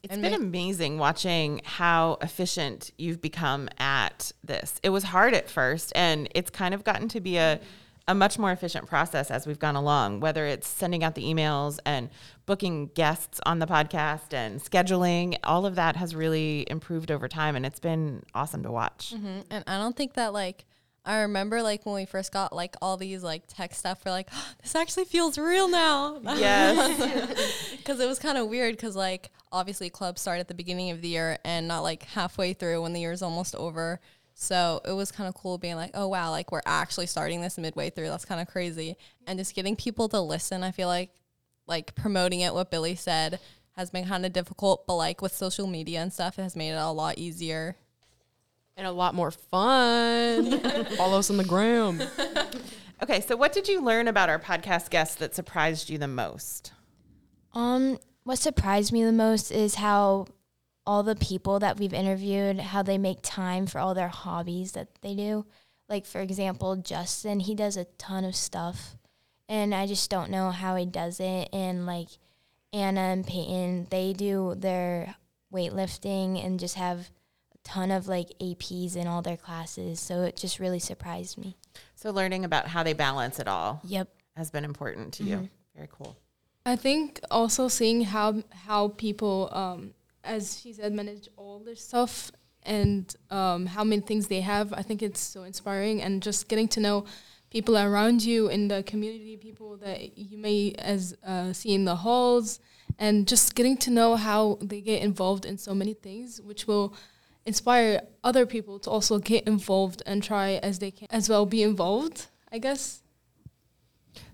It's 0.04 0.18
been 0.18 0.34
amazing 0.34 0.98
watching 0.98 1.62
how 1.64 2.18
efficient 2.22 2.92
you've 2.98 3.22
become 3.22 3.70
at 3.78 4.32
this. 4.44 4.80
It 4.82 4.90
was 4.90 5.04
hard 5.04 5.34
at 5.34 5.50
first, 5.50 5.92
and 5.96 6.28
it's 6.34 6.50
kind 6.50 6.74
of 6.74 6.84
gotten 6.84 7.08
to 7.10 7.22
be 7.22 7.38
a, 7.38 7.60
a 8.08 8.16
much 8.16 8.40
more 8.40 8.52
efficient 8.52 8.88
process 8.88 9.30
as 9.30 9.46
we've 9.46 9.60
gone 9.60 9.76
along, 9.76 10.20
whether 10.20 10.46
it's 10.48 10.68
sending 10.68 11.04
out 11.04 11.14
the 11.14 11.24
emails 11.24 11.78
and 11.86 12.10
booking 12.48 12.88
guests 12.96 13.40
on 13.46 13.60
the 13.60 13.68
podcast 13.68 14.34
and 14.34 14.60
scheduling. 14.60 15.38
All 15.44 15.68
of 15.68 15.76
that 15.76 15.96
has 15.98 16.16
really 16.16 16.66
improved 16.68 17.12
over 17.12 17.28
time, 17.28 17.56
and 17.56 17.64
it's 17.66 17.80
been 17.80 18.24
awesome 18.34 18.64
to 18.64 18.72
watch. 18.72 19.14
Mhm. 19.16 19.44
And 19.52 19.64
I 19.68 19.78
don't 19.78 19.96
think 19.96 20.14
that 20.16 20.34
like 20.34 20.66
I 21.04 21.22
remember 21.22 21.64
like 21.64 21.86
when 21.86 21.96
we 21.96 22.06
first 22.06 22.32
got 22.32 22.56
like 22.56 22.76
all 22.82 22.98
these 22.98 23.24
like 23.24 23.44
tech 23.48 23.74
stuff. 23.74 24.02
We're 24.06 24.12
like, 24.12 24.30
this 24.62 24.76
actually 24.76 25.06
feels 25.06 25.38
real 25.38 25.68
now. 25.68 26.20
Yes. 26.36 27.72
because 27.78 28.00
it 28.00 28.08
was 28.08 28.20
kind 28.20 28.38
of 28.38 28.48
weird 28.48 28.76
because 28.76 28.96
like 28.96 29.32
obviously 29.52 29.90
clubs 29.90 30.22
start 30.22 30.40
at 30.40 30.48
the 30.48 30.54
beginning 30.54 30.92
of 30.92 31.02
the 31.02 31.08
year 31.08 31.38
and 31.44 31.68
not 31.68 31.82
like 31.82 32.04
halfway 32.04 32.54
through 32.54 32.82
when 32.82 32.94
the 32.94 33.02
year's 33.02 33.22
almost 33.22 33.56
over 33.56 34.00
so 34.34 34.82
it 34.86 34.94
was 34.94 35.12
kind 35.12 35.28
of 35.28 35.36
cool 35.36 35.58
being 35.58 35.76
like 35.76 35.92
oh 35.94 36.08
wow 36.08 36.32
like 36.32 36.52
we're 36.52 36.62
actually 36.66 37.06
starting 37.06 37.42
this 37.42 37.58
midway 37.58 37.90
through 37.90 38.08
that's 38.08 38.26
kind 38.26 38.42
of 38.42 38.48
crazy 38.48 38.96
and 39.28 39.38
just 39.38 39.54
getting 39.54 39.76
people 39.76 40.08
to 40.08 40.20
listen 40.20 40.64
i 40.64 40.72
feel 40.72 40.88
like 40.88 41.12
like 41.68 41.94
promoting 41.96 42.40
it 42.40 42.54
what 42.54 42.72
billie 42.72 42.96
said 42.96 43.40
has 43.74 43.90
been 43.90 44.08
kind 44.08 44.26
of 44.26 44.34
difficult 44.34 44.88
but 44.88 44.96
like 44.96 45.22
with 45.22 45.34
social 45.34 45.68
media 45.68 46.02
and 46.02 46.14
stuff 46.14 46.40
it 46.40 46.44
has 46.44 46.56
made 46.56 46.72
it 46.72 46.76
a 46.76 46.92
lot 46.92 47.18
easier 47.18 47.76
and 48.78 48.88
a 48.88 48.92
lot 48.92 49.16
more 49.16 49.32
fun. 49.32 50.60
Follow 50.98 51.20
us 51.20 51.30
on 51.30 51.38
the 51.38 51.44
gram. 51.44 52.02
Okay, 53.04 53.20
so 53.20 53.36
what 53.36 53.52
did 53.52 53.68
you 53.68 53.82
learn 53.82 54.08
about 54.08 54.30
our 54.30 54.38
podcast 54.38 54.92
guests 54.92 55.16
that 55.16 55.34
surprised 55.34 55.90
you 55.90 55.98
the 55.98 56.08
most? 56.08 56.72
Um, 57.52 57.98
what 58.24 58.38
surprised 58.38 58.94
me 58.94 59.04
the 59.04 59.12
most 59.12 59.50
is 59.50 59.74
how 59.74 60.28
all 60.86 61.02
the 61.02 61.16
people 61.16 61.58
that 61.60 61.80
we've 61.80 61.94
interviewed, 61.94 62.60
how 62.60 62.84
they 62.84 63.00
make 63.00 63.18
time 63.24 63.66
for 63.66 63.80
all 63.80 63.96
their 63.96 64.08
hobbies 64.10 64.74
that 64.74 64.90
they 65.02 65.16
do. 65.16 65.48
Like 65.90 66.06
for 66.06 66.22
example, 66.22 66.76
Justin, 66.76 67.40
he 67.40 67.56
does 67.56 67.76
a 67.76 67.86
ton 67.98 68.24
of 68.24 68.36
stuff, 68.36 68.96
and 69.50 69.74
I 69.74 69.88
just 69.88 70.10
don't 70.12 70.30
know 70.30 70.52
how 70.52 70.76
he 70.76 70.86
does 70.86 71.20
it. 71.20 71.50
And 71.52 71.88
like 71.88 72.10
Anna 72.72 73.02
and 73.02 73.26
Peyton, 73.26 73.88
they 73.90 74.14
do 74.14 74.54
their 74.56 75.16
weightlifting 75.52 76.44
and 76.44 76.60
just 76.60 76.76
have 76.76 77.00
a 77.00 77.04
ton 77.64 77.92
of 77.92 78.08
like 78.08 78.30
APs 78.40 78.96
in 78.96 79.08
all 79.08 79.22
their 79.22 79.38
classes. 79.38 80.00
So 80.00 80.22
it 80.24 80.36
just 80.36 80.60
really 80.60 80.80
surprised 80.80 81.38
me. 81.38 81.56
So 81.96 82.12
learning 82.12 82.46
about 82.46 82.68
how 82.68 82.84
they 82.84 82.94
balance 82.94 83.40
it 83.40 83.48
all 83.48 83.82
Yep. 83.86 84.10
has 84.36 84.50
been 84.52 84.66
important 84.66 85.14
to 85.16 85.24
you. 85.24 85.50
Very 85.76 85.88
cool. 85.92 86.18
I 86.66 86.76
think 86.76 87.20
also 87.32 87.68
seeing 87.68 88.02
how 88.04 88.44
how 88.52 88.90
people, 88.90 89.50
um, 89.52 89.94
as 90.24 90.60
she 90.60 90.74
said, 90.74 90.94
manage 90.94 91.28
all 91.38 91.60
their 91.60 91.76
stuff 91.76 92.32
and 92.64 93.16
um, 93.32 93.66
how 93.66 93.84
many 93.84 94.02
things 94.02 94.28
they 94.28 94.42
have. 94.42 94.72
I 94.74 94.84
think 94.84 95.02
it's 95.02 95.20
so 95.20 95.44
inspiring, 95.44 96.02
and 96.02 96.22
just 96.22 96.48
getting 96.48 96.68
to 96.70 96.80
know 96.80 97.06
people 97.50 97.76
around 97.78 98.24
you 98.24 98.48
in 98.48 98.68
the 98.68 98.84
community, 98.84 99.38
people 99.38 99.78
that 99.78 100.18
you 100.18 100.38
may 100.38 100.74
as 100.78 101.16
uh, 101.26 101.52
see 101.54 101.74
in 101.74 101.86
the 101.86 101.96
halls, 101.98 102.60
and 103.00 103.28
just 103.28 103.56
getting 103.56 103.78
to 103.78 103.90
know 103.90 104.16
how 104.16 104.60
they 104.62 104.82
get 104.82 105.02
involved 105.02 105.46
in 105.46 105.58
so 105.58 105.74
many 105.74 105.94
things, 105.96 106.40
which 106.42 106.68
will 106.68 106.94
inspire 107.46 108.02
other 108.24 108.46
people 108.46 108.80
to 108.80 108.90
also 108.90 109.20
get 109.20 109.48
involved 109.48 110.04
and 110.06 110.24
try 110.24 110.52
as 110.56 110.80
they 110.80 110.92
can 110.92 111.08
as 111.10 111.30
well 111.30 111.46
be 111.46 111.64
involved. 111.64 112.28
I 112.52 112.58
guess. 112.58 113.02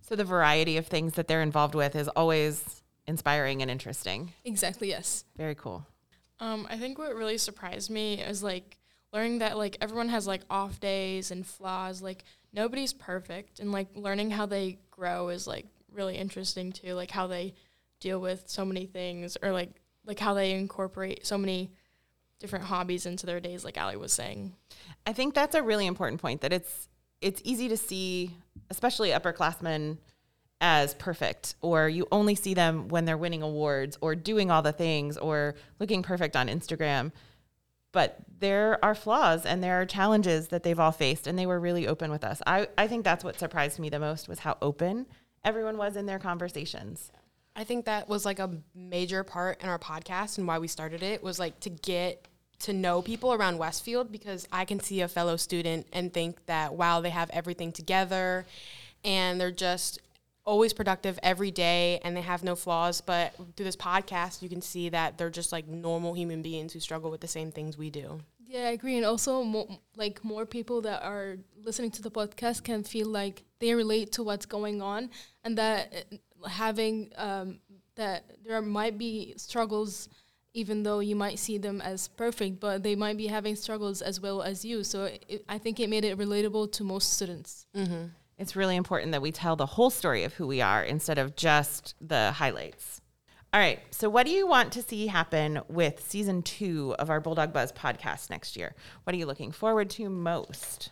So 0.02 0.16
the 0.16 0.24
variety 0.24 0.78
of 0.78 0.88
things 0.88 1.14
that 1.16 1.28
they're 1.28 1.42
involved 1.42 1.76
with 1.76 1.96
is 1.96 2.08
always 2.10 2.82
inspiring 3.06 3.62
and 3.62 3.70
interesting. 3.70 4.34
Exactly. 4.46 4.90
Yes. 4.90 5.26
Very 5.36 5.56
cool. 5.56 5.86
Um, 6.40 6.68
I 6.70 6.78
think 6.78 6.98
what 6.98 7.16
really 7.16 7.38
surprised 7.38 7.90
me 7.90 8.22
is 8.22 8.42
like 8.44 8.78
learning 9.14 9.40
that 9.40 9.58
like 9.58 9.78
everyone 9.82 10.10
has 10.10 10.28
like 10.28 10.42
off 10.50 10.80
days 10.80 11.32
and 11.32 11.46
flaws. 11.46 12.02
Like 12.02 12.24
nobody's 12.54 12.94
perfect 12.94 13.60
and 13.60 13.72
like 13.72 13.88
learning 13.96 14.32
how 14.32 14.46
they 14.46 14.80
grow 14.92 15.30
is 15.30 15.48
like 15.48 15.66
really 15.92 16.18
interesting 16.18 16.72
too 16.72 16.94
like 16.94 17.12
how 17.12 17.28
they 17.28 17.54
deal 18.00 18.20
with 18.20 18.44
so 18.48 18.64
many 18.66 18.86
things 18.86 19.38
or 19.42 19.52
like 19.52 19.82
like 20.06 20.20
how 20.20 20.34
they 20.34 20.52
incorporate 20.52 21.26
so 21.26 21.38
many 21.38 21.72
different 22.40 22.66
hobbies 22.66 23.06
into 23.06 23.26
their 23.26 23.40
days 23.40 23.66
like 23.66 23.78
Ali 23.78 23.98
was 23.98 24.14
saying 24.14 24.54
I 25.08 25.14
think 25.14 25.34
that's 25.34 25.56
a 25.56 25.64
really 25.64 25.88
important 25.88 26.22
point 26.22 26.42
that 26.42 26.52
it's 26.52 26.90
it's 27.22 27.42
easy 27.44 27.70
to 27.70 27.78
see, 27.78 28.36
especially 28.70 29.10
upperclassmen, 29.10 29.98
as 30.60 30.94
perfect, 30.96 31.56
or 31.62 31.88
you 31.88 32.08
only 32.12 32.36
see 32.36 32.54
them 32.54 32.90
when 32.90 33.06
they're 33.06 33.18
winning 33.18 33.42
awards 33.42 33.98
or 34.02 34.16
doing 34.16 34.52
all 34.52 34.62
the 34.62 34.72
things 34.72 35.18
or 35.18 35.56
looking 35.80 36.04
perfect 36.04 36.36
on 36.36 36.48
Instagram. 36.48 37.12
But 37.92 38.18
there 38.40 38.84
are 38.84 38.94
flaws 38.94 39.46
and 39.46 39.64
there 39.64 39.80
are 39.80 39.86
challenges 39.86 40.50
that 40.50 40.64
they've 40.64 40.80
all 40.80 40.92
faced, 40.92 41.26
and 41.26 41.40
they 41.40 41.46
were 41.46 41.60
really 41.60 41.88
open 41.88 42.12
with 42.12 42.24
us. 42.24 42.42
I, 42.46 42.68
I 42.78 42.88
think 42.88 43.04
that's 43.04 43.24
what 43.24 43.40
surprised 43.40 43.80
me 43.80 43.90
the 43.90 44.00
most 44.00 44.28
was 44.28 44.40
how 44.40 44.58
open 44.62 45.06
everyone 45.44 45.78
was 45.78 45.96
in 45.96 46.06
their 46.06 46.20
conversations. 46.20 47.12
I 47.58 47.64
think 47.64 47.86
that 47.86 48.08
was 48.08 48.24
like 48.24 48.38
a 48.38 48.52
major 48.76 49.24
part 49.24 49.64
in 49.64 49.68
our 49.68 49.80
podcast 49.80 50.38
and 50.38 50.48
why 50.48 50.60
we 50.60 50.68
started 50.68 51.02
it 51.02 51.24
was 51.24 51.40
like 51.40 51.60
to 51.62 51.72
get 51.72 52.28
to 52.60 52.72
know 52.72 53.02
people 53.02 53.34
around 53.34 53.58
Westfield 53.58 54.12
because 54.12 54.48
I 54.52 54.64
can 54.64 54.80
see 54.80 55.02
a 55.02 55.08
fellow 55.08 55.38
student 55.38 55.88
and 55.92 56.14
think 56.14 56.46
that 56.46 56.76
wow, 56.76 57.02
they 57.02 57.10
have 57.10 57.32
everything 57.32 57.72
together 57.72 58.46
and 59.04 59.42
they're 59.42 59.50
just 59.50 60.00
always 60.46 60.72
productive 60.72 61.18
every 61.24 61.50
day 61.50 62.00
and 62.04 62.16
they 62.16 62.22
have 62.22 62.44
no 62.44 62.56
flaws. 62.56 63.02
But 63.02 63.34
through 63.56 63.66
this 63.66 63.76
podcast, 63.76 64.44
you 64.44 64.50
can 64.50 64.62
see 64.62 64.90
that 64.90 65.18
they're 65.18 65.32
just 65.32 65.52
like 65.52 65.68
normal 65.68 66.14
human 66.14 66.44
beings 66.44 66.74
who 66.74 66.80
struggle 66.80 67.10
with 67.10 67.22
the 67.22 67.28
same 67.28 67.52
things 67.52 67.76
we 67.76 67.90
do. 67.90 68.22
Yeah, 68.48 68.68
I 68.68 68.72
agree. 68.72 68.96
And 68.96 69.06
also, 69.06 69.44
mo- 69.44 69.80
like 69.96 70.24
more 70.24 70.46
people 70.46 70.82
that 70.82 71.04
are 71.04 71.38
listening 71.62 71.92
to 71.92 72.02
the 72.02 72.10
podcast 72.10 72.64
can 72.64 72.84
feel 72.84 73.08
like 73.08 73.44
they 73.60 73.74
relate 73.74 74.14
to 74.14 74.24
what's 74.24 74.46
going 74.46 74.82
on, 74.82 75.10
and 75.44 75.58
that 75.58 75.94
uh, 76.44 76.48
having 76.48 77.12
um, 77.18 77.60
that 77.96 78.24
there 78.46 78.62
might 78.62 78.98
be 78.98 79.34
struggles, 79.36 80.08
even 80.54 80.84
though 80.84 81.00
you 81.00 81.16
might 81.16 81.40
see 81.40 81.58
them 81.58 81.82
as 81.82 82.08
perfect, 82.08 82.62
but 82.62 82.84
they 82.84 82.96
might 82.96 83.18
be 83.18 83.28
having 83.28 83.56
struggles 83.56 84.02
as 84.02 84.22
well 84.22 84.42
as 84.42 84.64
you. 84.64 84.84
So 84.84 85.06
it, 85.06 85.44
I 85.50 85.58
think 85.58 85.80
it 85.82 85.90
made 85.90 86.06
it 86.06 86.18
relatable 86.18 86.72
to 86.74 86.84
most 86.86 87.14
students. 87.14 87.66
It's 88.38 88.56
really 88.56 88.76
important 88.76 89.12
that 89.12 89.22
we 89.22 89.32
tell 89.32 89.56
the 89.56 89.66
whole 89.66 89.90
story 89.90 90.24
of 90.24 90.36
who 90.36 90.48
we 90.48 90.62
are 90.62 90.84
instead 90.84 91.18
of 91.18 91.36
just 91.36 91.96
the 92.00 92.32
highlights. 92.32 93.02
All 93.54 93.62
right. 93.62 93.80
So, 93.92 94.10
what 94.10 94.26
do 94.26 94.32
you 94.32 94.46
want 94.46 94.74
to 94.74 94.82
see 94.82 95.08
happen 95.08 95.62
with 95.70 96.06
season 96.06 96.42
two 96.42 96.96
of 97.00 97.10
our 97.10 97.22
Bulldog 97.22 97.54
Buzz 97.54 97.72
podcast 97.72 98.30
next 98.30 98.58
year? 98.58 98.76
What 99.04 99.16
are 99.16 99.18
you 99.18 99.26
looking 99.26 99.54
forward 99.54 99.90
to 99.92 100.10
most? 100.10 100.90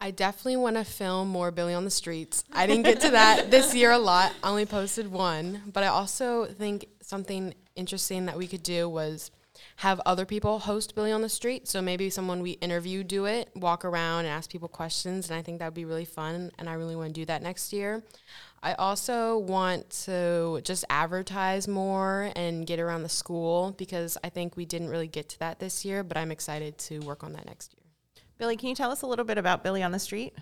I 0.00 0.10
definitely 0.10 0.56
want 0.56 0.76
to 0.76 0.84
film 0.84 1.28
more 1.28 1.50
Billy 1.50 1.74
on 1.74 1.84
the 1.84 1.90
Streets. 1.90 2.44
I 2.52 2.66
didn't 2.66 2.84
get 2.84 3.00
to 3.00 3.10
that 3.10 3.50
this 3.50 3.74
year 3.74 3.90
a 3.90 3.98
lot. 3.98 4.32
I 4.42 4.48
only 4.48 4.66
posted 4.66 5.10
one, 5.10 5.62
but 5.72 5.82
I 5.82 5.88
also 5.88 6.46
think 6.46 6.86
something 7.02 7.54
interesting 7.76 8.26
that 8.26 8.38
we 8.38 8.46
could 8.46 8.62
do 8.62 8.88
was 8.88 9.30
have 9.76 10.00
other 10.06 10.24
people 10.26 10.58
host 10.58 10.94
Billy 10.94 11.12
on 11.12 11.22
the 11.22 11.28
Street. 11.28 11.68
So 11.68 11.80
maybe 11.80 12.10
someone 12.10 12.42
we 12.42 12.52
interview 12.52 13.04
do 13.04 13.26
it, 13.26 13.50
walk 13.54 13.84
around 13.84 14.20
and 14.20 14.28
ask 14.28 14.50
people 14.50 14.68
questions, 14.68 15.28
and 15.28 15.38
I 15.38 15.42
think 15.42 15.58
that 15.58 15.66
would 15.66 15.74
be 15.74 15.84
really 15.84 16.04
fun 16.04 16.50
and 16.58 16.68
I 16.68 16.74
really 16.74 16.96
want 16.96 17.14
to 17.14 17.20
do 17.20 17.24
that 17.26 17.42
next 17.42 17.72
year. 17.72 18.02
I 18.66 18.74
also 18.80 19.38
want 19.38 19.88
to 20.06 20.60
just 20.64 20.84
advertise 20.90 21.68
more 21.68 22.32
and 22.34 22.66
get 22.66 22.80
around 22.80 23.04
the 23.04 23.08
school 23.08 23.72
because 23.78 24.18
I 24.24 24.28
think 24.28 24.56
we 24.56 24.64
didn't 24.64 24.88
really 24.88 25.06
get 25.06 25.28
to 25.28 25.38
that 25.38 25.60
this 25.60 25.84
year, 25.84 26.02
but 26.02 26.16
I'm 26.16 26.32
excited 26.32 26.76
to 26.78 26.98
work 26.98 27.22
on 27.22 27.32
that 27.34 27.46
next 27.46 27.74
year. 27.74 27.84
Billie, 28.38 28.56
can 28.56 28.68
you 28.68 28.74
tell 28.74 28.90
us 28.90 29.02
a 29.02 29.06
little 29.06 29.24
bit 29.24 29.38
about 29.38 29.62
Billy 29.62 29.84
on 29.84 29.92
the 29.92 30.00
Street? 30.00 30.34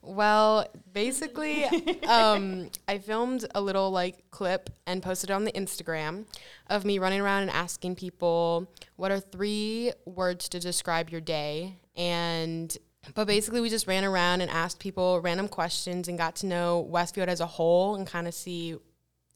Well, 0.00 0.68
basically, 0.92 1.64
um, 2.08 2.70
I 2.86 2.98
filmed 2.98 3.44
a 3.52 3.60
little 3.60 3.90
like 3.90 4.30
clip 4.30 4.70
and 4.86 5.02
posted 5.02 5.30
it 5.30 5.32
on 5.32 5.42
the 5.42 5.50
Instagram 5.50 6.26
of 6.68 6.84
me 6.84 7.00
running 7.00 7.20
around 7.20 7.42
and 7.42 7.50
asking 7.50 7.96
people 7.96 8.70
what 8.94 9.10
are 9.10 9.18
three 9.18 9.90
words 10.04 10.48
to 10.50 10.60
describe 10.60 11.10
your 11.10 11.20
day. 11.20 11.78
And 11.96 12.76
but 13.14 13.26
basically, 13.26 13.60
we 13.60 13.68
just 13.68 13.86
ran 13.86 14.04
around 14.04 14.40
and 14.40 14.50
asked 14.50 14.78
people 14.78 15.20
random 15.20 15.48
questions 15.48 16.08
and 16.08 16.18
got 16.18 16.36
to 16.36 16.46
know 16.46 16.80
Westfield 16.80 17.28
as 17.28 17.40
a 17.40 17.46
whole 17.46 17.94
and 17.94 18.06
kind 18.06 18.26
of 18.26 18.34
see 18.34 18.76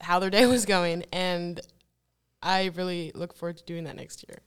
how 0.01 0.19
their 0.19 0.31
day 0.31 0.47
was 0.47 0.65
going. 0.67 1.05
And 1.13 1.61
I 2.43 2.71
really 2.75 3.13
look 3.15 3.35
forward 3.35 3.59
to 3.59 3.65
doing 3.65 3.85
that 3.85 3.97
next 3.97 4.25
year. 4.29 4.39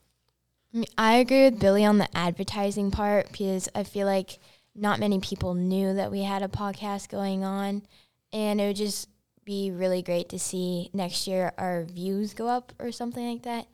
I 0.98 1.16
agree 1.16 1.44
with 1.44 1.60
Billie 1.60 1.86
on 1.86 2.00
the 2.00 2.18
advertising 2.18 2.90
part 2.90 3.32
because 3.32 3.70
I 3.76 3.84
feel 3.84 4.08
like 4.08 4.40
not 4.76 5.00
many 5.00 5.20
people 5.20 5.54
knew 5.54 5.94
that 5.94 6.12
we 6.12 6.24
had 6.24 6.42
a 6.42 6.48
podcast 6.48 7.10
going 7.10 7.44
on, 7.44 7.84
and 8.32 8.60
it 8.60 8.68
would 8.68 8.76
just 8.76 9.08
be 9.46 9.72
really 9.72 10.02
great 10.02 10.30
to 10.30 10.40
see 10.40 10.90
next 10.94 11.28
year 11.28 11.52
our 11.58 11.84
views 11.84 12.34
go 12.34 12.48
up 12.48 12.74
or 12.80 12.92
something 12.92 13.30
like 13.30 13.44
that, 13.44 13.68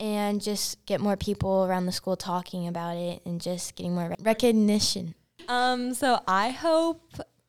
and 0.00 0.40
just 0.40 0.84
get 0.86 1.00
more 1.00 1.16
people 1.16 1.66
around 1.66 1.86
the 1.86 1.92
school 1.92 2.16
talking 2.16 2.66
about 2.66 2.96
it 2.96 3.20
and 3.26 3.40
just 3.40 3.76
getting 3.76 3.94
more 3.94 4.16
recognition. 4.22 5.14
Um, 5.46 5.94
so 5.94 6.20
I 6.26 6.50
hope 6.50 7.02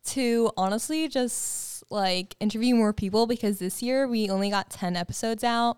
to 0.07 0.51
honestly 0.57 1.07
just 1.07 1.70
like 1.91 2.35
interview 2.39 2.75
more 2.75 2.93
people 2.93 3.27
because 3.27 3.59
this 3.59 3.81
year 3.81 4.07
we 4.07 4.29
only 4.29 4.49
got 4.49 4.69
10 4.69 4.95
episodes 4.95 5.43
out. 5.43 5.77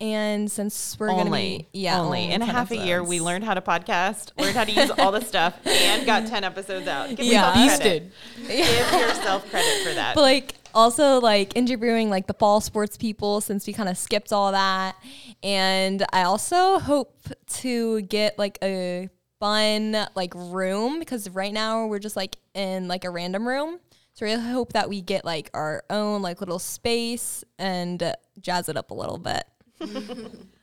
And 0.00 0.50
since 0.50 0.96
we're 0.98 1.08
going 1.08 1.18
to 1.20 1.24
only, 1.26 1.68
be, 1.72 1.80
yeah, 1.80 2.00
only 2.00 2.30
in 2.30 2.40
a 2.40 2.46
10 2.46 2.54
half 2.54 2.70
a 2.70 2.76
year, 2.76 3.02
we 3.02 3.20
learned 3.20 3.42
how 3.44 3.54
to 3.54 3.60
podcast, 3.60 4.30
learned 4.38 4.56
how 4.56 4.64
to 4.64 4.70
use 4.72 4.90
all 4.92 5.10
the 5.10 5.20
stuff, 5.20 5.54
and 5.66 6.06
got 6.06 6.26
ten 6.28 6.44
episodes 6.44 6.86
out. 6.86 7.08
Give 7.10 7.26
Yeah. 7.26 7.64
yourself 7.64 7.80
credit. 7.80 8.12
Beasted. 8.38 8.46
Give 8.46 8.58
yourself 9.00 9.50
credit 9.50 9.82
for 9.88 9.94
that. 9.94 10.14
But 10.14 10.20
like 10.22 10.54
also 10.72 11.20
like 11.20 11.56
interviewing 11.56 12.10
like 12.10 12.28
the 12.28 12.34
fall 12.34 12.60
sports 12.60 12.96
people 12.96 13.40
since 13.40 13.66
we 13.66 13.72
kind 13.72 13.88
of 13.88 13.98
skipped 13.98 14.32
all 14.32 14.52
that. 14.52 14.94
And 15.42 16.06
I 16.12 16.22
also 16.22 16.78
hope 16.78 17.18
to 17.54 18.00
get 18.02 18.38
like 18.38 18.58
a 18.62 19.08
fun 19.40 19.96
like 20.14 20.32
room 20.36 21.00
because 21.00 21.28
right 21.30 21.52
now 21.52 21.86
we're 21.86 21.98
just 21.98 22.16
like 22.16 22.36
in 22.54 22.86
like 22.86 23.04
a 23.04 23.10
random 23.10 23.46
room. 23.48 23.80
So 24.18 24.26
I 24.26 24.30
really 24.30 24.50
hope 24.50 24.72
that 24.72 24.88
we 24.88 25.00
get 25.00 25.24
like 25.24 25.48
our 25.54 25.84
own 25.90 26.22
like 26.22 26.40
little 26.40 26.58
space 26.58 27.44
and 27.56 28.16
jazz 28.40 28.68
it 28.68 28.76
up 28.76 28.90
a 28.90 28.94
little 28.94 29.18
bit. 29.18 29.44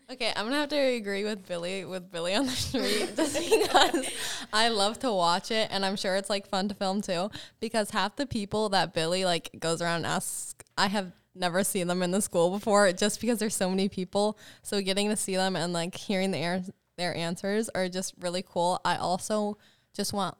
Okay, 0.07 0.31
I'm 0.35 0.45
gonna 0.45 0.57
have 0.57 0.69
to 0.69 0.77
agree 0.77 1.23
with 1.23 1.47
Billie 1.47 1.83
with 1.83 2.11
Billy 2.11 2.35
on 2.35 2.45
the 2.45 2.51
street 2.51 3.13
just 3.15 3.39
because 3.39 4.07
I 4.53 4.69
love 4.69 4.99
to 4.99 5.11
watch 5.11 5.49
it 5.49 5.67
and 5.71 5.83
I'm 5.83 5.95
sure 5.95 6.15
it's 6.15 6.29
like 6.29 6.47
fun 6.47 6.67
to 6.67 6.75
film 6.75 7.01
too. 7.01 7.31
Because 7.59 7.89
half 7.89 8.15
the 8.15 8.27
people 8.27 8.69
that 8.69 8.93
Billie 8.93 9.25
like 9.25 9.49
goes 9.57 9.81
around 9.81 9.95
and 9.95 10.05
asks, 10.05 10.53
I 10.77 10.89
have 10.89 11.11
never 11.33 11.63
seen 11.63 11.87
them 11.87 12.03
in 12.03 12.11
the 12.11 12.21
school 12.21 12.51
before, 12.51 12.93
just 12.93 13.19
because 13.19 13.39
there's 13.39 13.55
so 13.55 13.67
many 13.67 13.89
people. 13.89 14.37
So 14.61 14.79
getting 14.79 15.09
to 15.09 15.15
see 15.15 15.37
them 15.37 15.55
and 15.55 15.73
like 15.73 15.95
hearing 15.95 16.29
the 16.29 16.37
air, 16.37 16.61
their 16.99 17.15
answers 17.15 17.67
are 17.69 17.89
just 17.89 18.13
really 18.19 18.43
cool. 18.47 18.79
I 18.85 18.97
also 18.97 19.57
just 19.95 20.13
want 20.13 20.37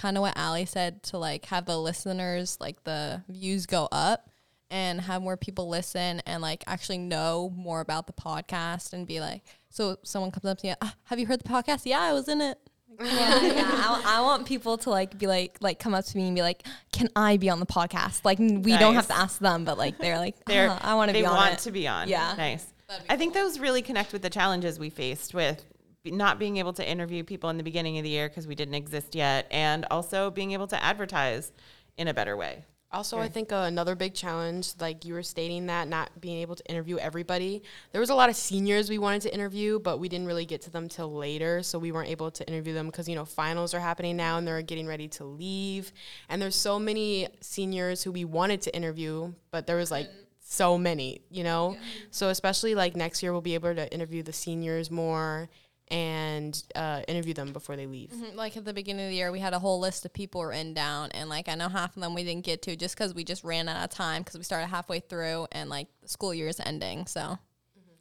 kind 0.00 0.16
of 0.16 0.22
what 0.22 0.36
Ali 0.38 0.64
said 0.64 1.02
to 1.04 1.18
like 1.18 1.44
have 1.46 1.66
the 1.66 1.78
listeners 1.78 2.56
like 2.58 2.82
the 2.84 3.22
views 3.28 3.66
go 3.66 3.86
up 3.92 4.30
and 4.70 4.98
have 5.00 5.20
more 5.20 5.36
people 5.36 5.68
listen 5.68 6.22
and 6.24 6.40
like 6.40 6.64
actually 6.66 6.96
know 6.96 7.52
more 7.54 7.80
about 7.80 8.06
the 8.06 8.12
podcast 8.14 8.94
and 8.94 9.06
be 9.06 9.20
like 9.20 9.42
so 9.68 9.98
someone 10.02 10.30
comes 10.30 10.46
up 10.46 10.56
to 10.58 10.68
you 10.68 10.74
ah, 10.80 10.94
have 11.04 11.18
you 11.18 11.26
heard 11.26 11.40
the 11.40 11.48
podcast 11.48 11.82
yeah 11.84 12.00
i 12.00 12.14
was 12.14 12.28
in 12.28 12.40
it 12.40 12.58
yeah, 12.98 13.06
yeah. 13.42 13.70
I, 13.72 14.18
I 14.18 14.20
want 14.22 14.46
people 14.46 14.78
to 14.78 14.90
like 14.90 15.18
be 15.18 15.26
like 15.26 15.58
like 15.60 15.78
come 15.78 15.94
up 15.94 16.04
to 16.04 16.16
me 16.18 16.26
and 16.26 16.34
be 16.36 16.42
like, 16.42 16.66
"Can 16.92 17.08
I 17.16 17.38
be 17.38 17.48
on 17.48 17.58
the 17.58 17.64
podcast?" 17.64 18.24
Like 18.24 18.38
n- 18.40 18.60
we 18.62 18.76
don't 18.76 18.94
have 18.94 19.06
to 19.06 19.16
ask 19.16 19.38
them, 19.38 19.64
but 19.64 19.78
like 19.78 19.96
they're 19.96 20.18
like, 20.18 20.34
They're, 20.44 20.68
"Ah, 20.68 20.80
"I 20.82 20.94
want 20.96 21.08
to 21.08 21.12
they 21.14 21.22
be 21.22 21.26
on 21.26 21.34
want 21.34 21.54
it." 21.54 21.58
to 21.60 21.70
be 21.70 21.88
on. 21.88 22.08
Yeah. 22.08 22.34
nice. 22.36 22.66
I 23.08 23.16
think 23.16 23.32
those 23.32 23.58
really 23.58 23.80
connect 23.80 24.12
with 24.12 24.20
the 24.20 24.28
challenges 24.28 24.78
we 24.78 24.90
faced 24.90 25.32
with 25.32 25.64
be- 25.64 25.69
not 26.04 26.38
being 26.38 26.56
able 26.56 26.72
to 26.74 26.88
interview 26.88 27.24
people 27.24 27.50
in 27.50 27.56
the 27.56 27.62
beginning 27.62 27.98
of 27.98 28.04
the 28.04 28.10
year 28.10 28.28
because 28.28 28.46
we 28.46 28.54
didn't 28.54 28.74
exist 28.74 29.14
yet, 29.14 29.46
and 29.50 29.86
also 29.90 30.30
being 30.30 30.52
able 30.52 30.66
to 30.68 30.82
advertise 30.82 31.52
in 31.96 32.08
a 32.08 32.14
better 32.14 32.36
way. 32.36 32.64
Also, 32.92 33.20
I 33.20 33.28
think 33.28 33.52
uh, 33.52 33.66
another 33.68 33.94
big 33.94 34.14
challenge, 34.14 34.72
like 34.80 35.04
you 35.04 35.14
were 35.14 35.22
stating 35.22 35.66
that 35.66 35.86
not 35.86 36.20
being 36.20 36.38
able 36.38 36.56
to 36.56 36.64
interview 36.68 36.98
everybody. 36.98 37.62
There 37.92 38.00
was 38.00 38.10
a 38.10 38.16
lot 38.16 38.28
of 38.28 38.34
seniors 38.34 38.90
we 38.90 38.98
wanted 38.98 39.22
to 39.22 39.32
interview, 39.32 39.78
but 39.78 39.98
we 39.98 40.08
didn't 40.08 40.26
really 40.26 40.44
get 40.44 40.62
to 40.62 40.70
them 40.70 40.88
till 40.88 41.12
later, 41.14 41.62
so 41.62 41.78
we 41.78 41.92
weren't 41.92 42.08
able 42.08 42.32
to 42.32 42.48
interview 42.48 42.74
them 42.74 42.86
because 42.86 43.08
you 43.08 43.14
know 43.14 43.24
finals 43.24 43.74
are 43.74 43.80
happening 43.80 44.16
now 44.16 44.38
and 44.38 44.46
they're 44.46 44.60
getting 44.62 44.88
ready 44.88 45.06
to 45.06 45.24
leave. 45.24 45.92
And 46.28 46.42
there's 46.42 46.56
so 46.56 46.80
many 46.80 47.28
seniors 47.40 48.02
who 48.02 48.10
we 48.10 48.24
wanted 48.24 48.60
to 48.62 48.74
interview, 48.74 49.34
but 49.52 49.68
there 49.68 49.76
was 49.76 49.92
like 49.92 50.08
so 50.40 50.76
many, 50.76 51.20
you 51.30 51.44
know. 51.44 51.76
So 52.10 52.30
especially 52.30 52.74
like 52.74 52.96
next 52.96 53.22
year, 53.22 53.30
we'll 53.30 53.40
be 53.40 53.54
able 53.54 53.72
to 53.72 53.92
interview 53.94 54.24
the 54.24 54.32
seniors 54.32 54.90
more 54.90 55.48
and 55.90 56.62
uh, 56.74 57.02
interview 57.08 57.34
them 57.34 57.52
before 57.52 57.76
they 57.76 57.86
leave. 57.86 58.10
Mhm, 58.10 58.36
like 58.36 58.56
at 58.56 58.64
the 58.64 58.72
beginning 58.72 59.06
of 59.06 59.10
the 59.10 59.16
year 59.16 59.32
we 59.32 59.40
had 59.40 59.52
a 59.52 59.58
whole 59.58 59.80
list 59.80 60.04
of 60.04 60.12
people 60.12 60.44
written 60.44 60.72
down 60.72 61.10
and 61.12 61.28
like 61.28 61.48
i 61.48 61.54
know 61.54 61.68
half 61.68 61.96
of 61.96 62.02
them 62.02 62.14
we 62.14 62.24
didn't 62.24 62.44
get 62.44 62.62
to 62.62 62.76
just 62.76 62.94
because 62.96 63.14
we 63.14 63.24
just 63.24 63.42
ran 63.44 63.68
out 63.68 63.82
of 63.84 63.90
time 63.90 64.22
because 64.22 64.36
we 64.38 64.44
started 64.44 64.66
halfway 64.68 65.00
through 65.00 65.46
and 65.52 65.68
like 65.68 65.88
the 66.02 66.08
school 66.08 66.32
year 66.32 66.48
is 66.48 66.60
ending 66.60 67.06
so 67.06 67.38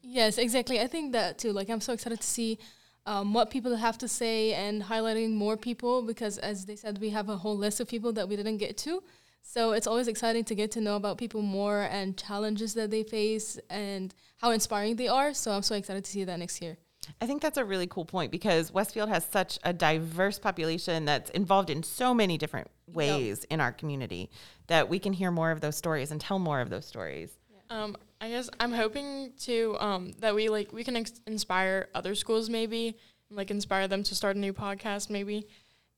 Yes, 0.01 0.37
exactly. 0.37 0.79
I 0.79 0.87
think 0.87 1.11
that 1.13 1.37
too. 1.37 1.51
Like, 1.51 1.69
I'm 1.69 1.81
so 1.81 1.93
excited 1.93 2.19
to 2.21 2.27
see 2.27 2.57
um, 3.05 3.33
what 3.33 3.49
people 3.49 3.75
have 3.75 3.97
to 3.99 4.07
say 4.07 4.53
and 4.53 4.81
highlighting 4.83 5.33
more 5.33 5.57
people 5.57 6.01
because, 6.01 6.37
as 6.37 6.65
they 6.65 6.75
said, 6.75 6.99
we 6.99 7.09
have 7.11 7.29
a 7.29 7.37
whole 7.37 7.57
list 7.57 7.79
of 7.79 7.87
people 7.87 8.11
that 8.13 8.27
we 8.27 8.35
didn't 8.35 8.57
get 8.57 8.77
to. 8.79 9.03
So 9.41 9.71
it's 9.71 9.87
always 9.87 10.07
exciting 10.07 10.43
to 10.45 10.55
get 10.55 10.71
to 10.71 10.81
know 10.81 10.95
about 10.95 11.17
people 11.17 11.41
more 11.41 11.83
and 11.83 12.17
challenges 12.17 12.73
that 12.75 12.91
they 12.91 13.03
face 13.03 13.59
and 13.69 14.13
how 14.37 14.51
inspiring 14.51 14.95
they 14.95 15.07
are. 15.07 15.33
So 15.33 15.51
I'm 15.51 15.63
so 15.63 15.75
excited 15.75 16.03
to 16.05 16.11
see 16.11 16.23
that 16.23 16.39
next 16.39 16.61
year. 16.61 16.77
I 17.21 17.25
think 17.25 17.41
that's 17.41 17.57
a 17.57 17.65
really 17.65 17.87
cool 17.87 18.05
point 18.05 18.31
because 18.31 18.71
Westfield 18.71 19.09
has 19.09 19.25
such 19.25 19.59
a 19.63 19.73
diverse 19.73 20.39
population 20.39 21.05
that's 21.05 21.29
involved 21.31 21.69
in 21.69 21.83
so 21.83 22.13
many 22.13 22.37
different 22.37 22.69
ways 22.87 23.43
in 23.45 23.61
our 23.61 23.71
community 23.71 24.29
that 24.67 24.89
we 24.89 24.99
can 24.99 25.13
hear 25.13 25.31
more 25.31 25.51
of 25.51 25.61
those 25.61 25.75
stories 25.75 26.11
and 26.11 26.19
tell 26.19 26.39
more 26.39 26.61
of 26.61 26.69
those 26.69 26.85
stories. 26.85 27.37
Um, 27.69 27.95
I 28.21 28.29
guess 28.29 28.49
I'm 28.59 28.71
hoping 28.71 29.31
to 29.41 29.77
um, 29.79 30.11
that 30.19 30.33
we 30.33 30.49
like 30.49 30.73
we 30.73 30.83
can 30.83 30.95
ex- 30.95 31.21
inspire 31.27 31.87
other 31.93 32.15
schools 32.15 32.49
maybe 32.49 32.97
like 33.31 33.51
inspire 33.51 33.87
them 33.87 34.03
to 34.03 34.15
start 34.15 34.35
a 34.35 34.39
new 34.39 34.53
podcast 34.53 35.09
maybe, 35.09 35.47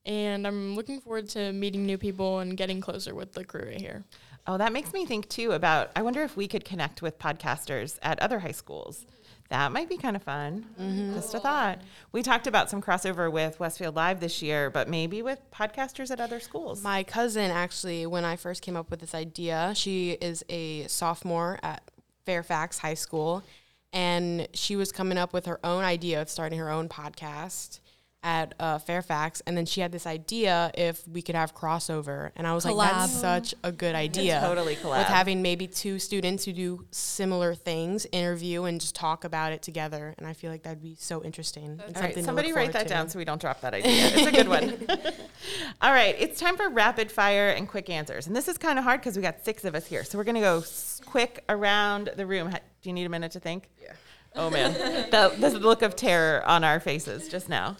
and 0.05 0.45
I'm 0.45 0.75
looking 0.75 0.99
forward 0.99 1.29
to 1.29 1.51
meeting 1.53 1.85
new 1.85 1.97
people 1.97 2.39
and 2.39 2.57
getting 2.57 2.81
closer 2.81 3.15
with 3.15 3.33
the 3.33 3.45
crew 3.45 3.67
right 3.67 3.79
here. 3.79 4.03
Oh, 4.47 4.57
that 4.57 4.73
makes 4.73 4.91
me 4.91 5.05
think 5.05 5.29
too 5.29 5.51
about 5.51 5.91
I 5.95 6.01
wonder 6.01 6.23
if 6.23 6.35
we 6.35 6.47
could 6.47 6.65
connect 6.65 7.01
with 7.01 7.19
podcasters 7.19 7.99
at 8.01 8.19
other 8.19 8.39
high 8.39 8.51
schools. 8.51 9.05
That 9.51 9.73
might 9.73 9.89
be 9.89 9.97
kind 9.97 10.15
of 10.15 10.23
fun. 10.23 10.65
Mm-hmm. 10.79 11.13
Just 11.13 11.33
a 11.33 11.39
thought. 11.41 11.79
We 12.13 12.23
talked 12.23 12.47
about 12.47 12.69
some 12.69 12.81
crossover 12.81 13.29
with 13.29 13.59
Westfield 13.59 13.97
Live 13.97 14.21
this 14.21 14.41
year, 14.41 14.69
but 14.69 14.87
maybe 14.87 15.21
with 15.21 15.39
podcasters 15.51 16.09
at 16.09 16.21
other 16.21 16.39
schools. 16.39 16.81
My 16.81 17.03
cousin 17.03 17.51
actually, 17.51 18.05
when 18.05 18.23
I 18.23 18.37
first 18.37 18.61
came 18.61 18.77
up 18.77 18.89
with 18.89 19.01
this 19.01 19.13
idea, 19.13 19.73
she 19.75 20.11
is 20.11 20.41
a 20.47 20.87
sophomore 20.87 21.59
at 21.63 21.83
Fairfax 22.25 22.77
High 22.77 22.93
School, 22.93 23.43
and 23.91 24.47
she 24.53 24.77
was 24.77 24.93
coming 24.93 25.17
up 25.17 25.33
with 25.33 25.47
her 25.47 25.59
own 25.65 25.83
idea 25.83 26.21
of 26.21 26.29
starting 26.29 26.57
her 26.57 26.69
own 26.69 26.87
podcast 26.87 27.81
at 28.23 28.53
uh, 28.59 28.77
Fairfax, 28.77 29.41
and 29.47 29.57
then 29.57 29.65
she 29.65 29.81
had 29.81 29.91
this 29.91 30.05
idea 30.05 30.71
if 30.75 31.07
we 31.07 31.21
could 31.21 31.33
have 31.35 31.55
crossover, 31.55 32.31
and 32.35 32.45
I 32.45 32.53
was 32.53 32.65
like, 32.65 32.75
that's 32.77 33.11
such 33.11 33.55
a 33.63 33.71
good 33.71 33.95
idea. 33.95 34.39
totally 34.41 34.77
With 34.83 35.07
having 35.07 35.41
maybe 35.41 35.65
two 35.65 35.97
students 35.97 36.45
who 36.45 36.53
do 36.53 36.85
similar 36.91 37.55
things, 37.55 38.05
interview 38.11 38.65
and 38.65 38.79
just 38.79 38.93
talk 38.93 39.23
about 39.23 39.53
it 39.53 39.63
together, 39.63 40.13
and 40.17 40.27
I 40.27 40.33
feel 40.33 40.51
like 40.51 40.63
that'd 40.63 40.83
be 40.83 40.95
so 40.99 41.23
interesting. 41.23 41.65
and 41.65 41.81
All 41.81 41.87
right, 41.87 41.95
something 41.95 42.23
somebody 42.23 42.53
write 42.53 42.73
that 42.73 42.83
to. 42.83 42.93
down 42.93 43.09
so 43.09 43.17
we 43.17 43.25
don't 43.25 43.41
drop 43.41 43.61
that 43.61 43.73
idea. 43.73 43.91
It's 43.91 44.27
a 44.27 44.31
good 44.31 44.47
one. 44.47 44.77
All 45.81 45.91
right, 45.91 46.15
it's 46.19 46.39
time 46.39 46.57
for 46.57 46.69
rapid 46.69 47.11
fire 47.11 47.49
and 47.49 47.67
quick 47.67 47.89
answers. 47.89 48.27
And 48.27 48.35
this 48.35 48.47
is 48.47 48.57
kind 48.57 48.77
of 48.77 48.85
hard 48.85 49.01
because 49.01 49.15
we 49.15 49.23
got 49.23 49.43
six 49.43 49.65
of 49.65 49.73
us 49.73 49.87
here. 49.87 50.03
So 50.03 50.17
we're 50.17 50.23
going 50.25 50.35
to 50.35 50.41
go 50.41 50.63
quick 51.05 51.43
around 51.49 52.11
the 52.15 52.25
room. 52.25 52.51
Do 52.51 52.89
you 52.89 52.93
need 52.93 53.05
a 53.05 53.09
minute 53.09 53.31
to 53.31 53.39
think? 53.39 53.69
Yeah. 53.81 53.93
Oh, 54.35 54.49
man. 54.49 54.73
the, 55.11 55.33
the 55.37 55.59
look 55.59 55.81
of 55.81 55.95
terror 55.95 56.43
on 56.45 56.63
our 56.63 56.79
faces 56.79 57.27
just 57.27 57.49
now. 57.49 57.75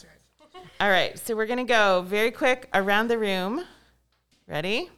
All 0.81 0.89
right, 0.89 1.15
so 1.19 1.35
we're 1.35 1.45
going 1.45 1.59
to 1.59 1.63
go 1.63 2.01
very 2.07 2.31
quick 2.31 2.67
around 2.73 3.07
the 3.07 3.19
room. 3.19 3.63
Ready? 4.47 4.89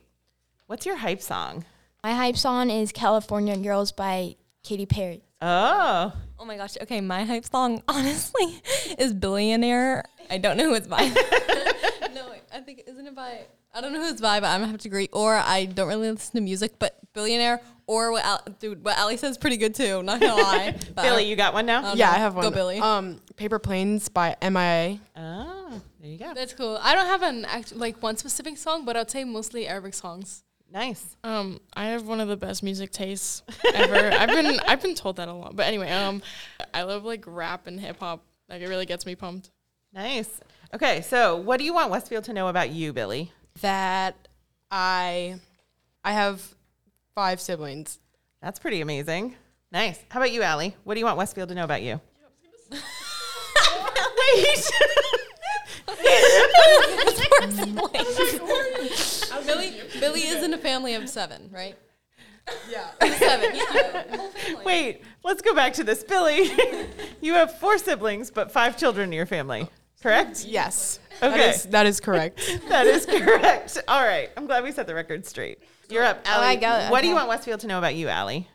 What's 0.67 0.85
your 0.85 0.95
hype 0.95 1.21
song? 1.21 1.65
My 2.01 2.13
hype 2.13 2.37
song 2.37 2.69
is 2.69 2.93
California 2.93 3.57
Girls 3.57 3.91
by 3.91 4.37
Katy 4.63 4.85
Perry. 4.85 5.23
Oh, 5.41 6.13
Oh 6.39 6.45
my 6.45 6.55
gosh. 6.55 6.77
Okay, 6.81 7.01
my 7.01 7.25
hype 7.25 7.43
song 7.43 7.83
honestly 7.89 8.61
is 8.97 9.13
Billionaire. 9.13 10.05
I 10.29 10.37
don't 10.37 10.55
know 10.55 10.69
who 10.69 10.75
it's 10.75 10.87
by. 10.87 10.99
no, 12.15 12.31
I 12.53 12.61
think 12.61 12.83
isn't 12.87 13.05
it 13.05 13.13
by 13.13 13.41
I 13.75 13.81
don't 13.81 13.91
know 13.91 14.01
who 14.03 14.09
it's 14.09 14.21
by, 14.21 14.39
but 14.39 14.47
I'm 14.47 14.59
gonna 14.61 14.71
have 14.71 14.81
to 14.81 14.87
agree. 14.87 15.09
Or 15.11 15.35
I 15.35 15.65
don't 15.65 15.87
really 15.87 16.11
listen 16.11 16.35
to 16.35 16.41
music, 16.41 16.73
but 16.79 16.97
Billionaire 17.13 17.59
or 17.87 18.11
what 18.11 18.23
Al- 18.23 18.45
dude, 18.59 18.85
what 18.85 18.97
Ali 18.99 19.17
says 19.17 19.31
is 19.31 19.37
pretty 19.37 19.57
good 19.57 19.73
too. 19.73 20.03
Not 20.03 20.21
gonna 20.21 20.35
lie. 20.41 20.75
Billie, 20.95 21.23
you 21.29 21.35
got 21.35 21.53
one 21.53 21.65
now? 21.65 21.91
Um, 21.91 21.97
Yeah, 21.97 22.11
I 22.11 22.19
have 22.19 22.35
one. 22.35 22.43
Go. 22.45 22.51
Billie. 22.51 22.79
Um, 22.79 23.19
Paper 23.35 23.57
Planes 23.57 24.09
by 24.09 24.35
MIA. 24.41 24.99
oh, 25.15 25.62
there 26.03 26.11
you 26.11 26.17
go. 26.17 26.33
That's 26.35 26.53
cool. 26.53 26.77
I 26.81 26.93
don't 26.93 27.05
have 27.05 27.21
an 27.21 27.45
act- 27.45 27.73
like 27.75 28.03
one 28.03 28.17
specific 28.17 28.57
song, 28.57 28.83
but 28.83 28.97
I'd 28.97 29.09
say 29.09 29.23
mostly 29.23 29.67
Arabic 29.67 29.93
songs. 29.93 30.43
Nice. 30.69 31.15
Um, 31.23 31.61
I 31.75 31.85
have 31.85 32.05
one 32.05 32.19
of 32.19 32.27
the 32.27 32.35
best 32.35 32.61
music 32.61 32.91
tastes 32.91 33.41
ever. 33.73 33.95
I've 34.13 34.29
been 34.29 34.59
I've 34.67 34.81
been 34.81 34.95
told 34.95 35.15
that 35.15 35.29
a 35.29 35.33
lot, 35.33 35.55
but 35.55 35.65
anyway, 35.65 35.89
um, 35.91 36.21
I 36.73 36.83
love 36.83 37.05
like 37.05 37.23
rap 37.25 37.67
and 37.67 37.79
hip 37.79 37.99
hop. 38.01 38.21
Like 38.49 38.61
it 38.61 38.67
really 38.67 38.85
gets 38.85 39.05
me 39.05 39.15
pumped. 39.15 39.49
Nice. 39.93 40.41
Okay, 40.73 41.01
so 41.01 41.37
what 41.37 41.57
do 41.57 41.63
you 41.63 41.73
want 41.73 41.89
Westfield 41.89 42.25
to 42.25 42.33
know 42.33 42.49
about 42.49 42.71
you, 42.71 42.91
Billie? 42.91 43.31
That 43.61 44.27
I, 44.71 45.39
I 46.03 46.11
have 46.11 46.43
five 47.15 47.39
siblings. 47.39 47.99
That's 48.41 48.59
pretty 48.59 48.81
amazing. 48.81 49.35
Nice. 49.71 50.03
How 50.09 50.19
about 50.19 50.31
you, 50.31 50.43
Ali? 50.43 50.75
What 50.83 50.95
do 50.95 50.99
you 50.99 51.05
want 51.05 51.17
Westfield 51.17 51.49
to 51.49 51.55
know 51.55 51.63
about 51.63 51.83
you? 51.83 52.01
Wait. 54.35 54.71
Billie 59.45 59.81
Billie 59.99 60.21
is 60.21 60.43
in 60.43 60.53
a 60.53 60.57
family 60.57 60.95
of 60.95 61.09
seven, 61.09 61.49
right? 61.51 61.75
Yeah. 62.69 62.89
Seven. 63.17 63.55
Yeah. 63.55 64.63
Wait, 64.65 65.01
let's 65.23 65.41
go 65.41 65.53
back 65.55 65.73
to 65.73 65.83
this. 65.83 66.03
Billie, 66.03 66.51
you 67.21 67.33
have 67.33 67.57
four 67.59 67.77
siblings, 67.77 68.31
but 68.31 68.51
five 68.51 68.77
children 68.77 69.09
in 69.09 69.13
your 69.13 69.25
family, 69.25 69.67
correct? 70.01 70.45
Yes. 70.45 70.99
Okay. 71.21 71.37
That 71.37 71.55
is, 71.55 71.63
that 71.63 71.85
is 71.85 71.99
correct. 71.99 72.59
That 72.67 72.87
is 72.87 73.05
correct. 73.05 73.77
All 73.87 74.03
right. 74.03 74.29
I'm 74.35 74.45
glad 74.47 74.63
we 74.63 74.71
set 74.71 74.87
the 74.87 74.95
record 74.95 75.25
straight. 75.25 75.59
You're 75.89 76.03
up, 76.03 76.19
Ali. 76.27 76.47
I 76.47 76.55
got 76.55 76.83
it. 76.83 76.91
What 76.91 77.01
do 77.01 77.07
you 77.07 77.15
want 77.15 77.29
Westfield 77.29 77.59
to 77.61 77.67
know 77.67 77.77
about 77.77 77.95
you, 77.95 78.09
Ali? 78.09 78.49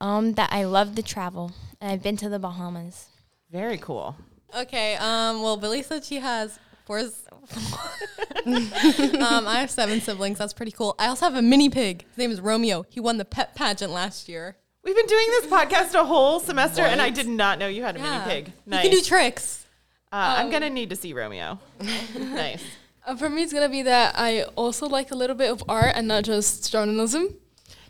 Um, 0.00 0.34
that 0.34 0.52
I 0.52 0.64
love 0.64 0.94
to 0.96 1.02
travel, 1.02 1.52
and 1.80 1.92
I've 1.92 2.02
been 2.02 2.16
to 2.18 2.28
the 2.28 2.38
Bahamas. 2.38 3.06
Very 3.50 3.78
cool. 3.78 4.16
Okay. 4.54 4.96
Um. 4.96 5.42
Well, 5.42 5.56
Billie 5.56 5.82
said 5.82 6.04
she 6.04 6.16
has 6.18 6.58
four. 6.84 6.98
s- 6.98 7.22
um. 8.46 9.46
I 9.46 9.58
have 9.60 9.70
seven 9.70 10.00
siblings. 10.00 10.38
That's 10.38 10.52
pretty 10.52 10.72
cool. 10.72 10.94
I 10.98 11.06
also 11.08 11.26
have 11.26 11.34
a 11.34 11.42
mini 11.42 11.68
pig. 11.68 12.04
His 12.08 12.18
name 12.18 12.30
is 12.30 12.40
Romeo. 12.40 12.84
He 12.88 13.00
won 13.00 13.18
the 13.18 13.24
pet 13.24 13.54
pageant 13.54 13.92
last 13.92 14.28
year. 14.28 14.56
We've 14.84 14.96
been 14.96 15.06
doing 15.06 15.26
this 15.28 15.46
podcast 15.46 15.94
a 15.94 16.04
whole 16.04 16.40
semester, 16.40 16.82
and 16.82 17.00
I 17.00 17.10
did 17.10 17.28
not 17.28 17.58
know 17.58 17.68
you 17.68 17.82
had 17.82 17.96
a 17.96 18.00
Yeah. 18.00 18.18
mini 18.18 18.30
pig. 18.30 18.46
He 18.64 18.70
Nice. 18.70 18.82
can 18.82 18.90
do 18.90 19.00
tricks. 19.00 19.66
uh, 20.12 20.34
I'm 20.38 20.50
gonna 20.50 20.70
need 20.70 20.90
to 20.90 20.96
see 20.96 21.12
Romeo. 21.12 21.58
nice. 22.18 22.62
Uh, 23.06 23.16
for 23.16 23.28
me, 23.30 23.42
it's 23.42 23.52
gonna 23.52 23.68
be 23.68 23.82
that 23.82 24.14
I 24.16 24.42
also 24.56 24.86
like 24.88 25.10
a 25.10 25.14
little 25.14 25.36
bit 25.36 25.50
of 25.50 25.62
art 25.68 25.92
and 25.94 26.08
not 26.08 26.24
just 26.24 26.70
journalism. 26.72 27.28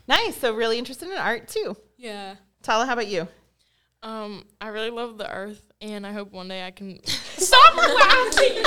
Nice. 0.07 0.37
So 0.37 0.53
really 0.53 0.77
interested 0.77 1.09
in 1.09 1.17
art 1.17 1.47
too. 1.47 1.75
Yeah. 1.97 2.35
Tala, 2.61 2.85
how 2.85 2.93
about 2.93 3.07
you? 3.07 3.27
Um, 4.03 4.45
I 4.61 4.67
really 4.67 4.89
love 4.89 5.17
the 5.17 5.29
earth, 5.31 5.61
and 5.83 6.07
I 6.07 6.11
hope 6.13 6.31
one 6.31 6.47
day 6.47 6.65
I 6.65 6.71
can 6.71 6.99
stop 7.05 7.75
laughing. 7.75 8.63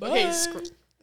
okay, 0.02 0.32
scr- 0.32 0.58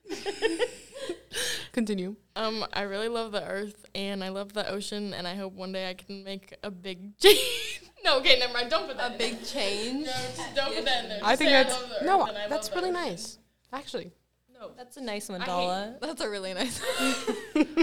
Continue. 1.71 2.15
um, 2.36 2.65
I 2.73 2.82
really 2.82 3.08
love 3.08 3.32
the 3.32 3.43
earth, 3.45 3.86
and 3.95 4.23
I 4.23 4.30
love 4.30 4.54
the 4.54 4.69
ocean, 4.69 5.13
and 5.13 5.27
I 5.27 5.36
hope 5.36 5.54
one 5.54 5.71
day 5.71 5.89
I 5.89 5.93
can 5.93 6.23
make 6.23 6.54
a 6.63 6.71
big 6.71 7.17
change. 7.17 7.82
no, 8.04 8.17
okay, 8.19 8.38
never 8.39 8.51
mind. 8.54 8.69
Don't 8.69 8.88
put 8.88 8.97
that. 8.97 9.15
A 9.15 9.17
big 9.17 9.43
change. 9.45 10.06
No, 10.06 10.12
just 10.36 10.56
don't 10.56 10.75
put 10.75 10.86
that 10.86 11.04
in 11.04 11.10
there. 11.10 11.19
I 11.23 11.32
Just 11.32 11.39
think 11.39 11.49
say 11.49 11.63
that's 11.63 11.73
love 11.73 11.89
the 11.89 11.95
earth 11.97 12.04
no, 12.06 12.25
and 12.25 12.38
I 12.38 12.47
that's 12.47 12.67
love 12.69 12.75
really 12.84 12.89
ocean. 12.97 13.10
nice. 13.10 13.38
Actually, 13.73 14.12
No, 14.54 14.71
That's 14.75 14.97
a 14.97 15.01
nice 15.01 15.30
mandala. 15.30 15.97
That's 16.01 16.19
a 16.21 16.30
really 16.30 16.54
nice. 16.54 16.82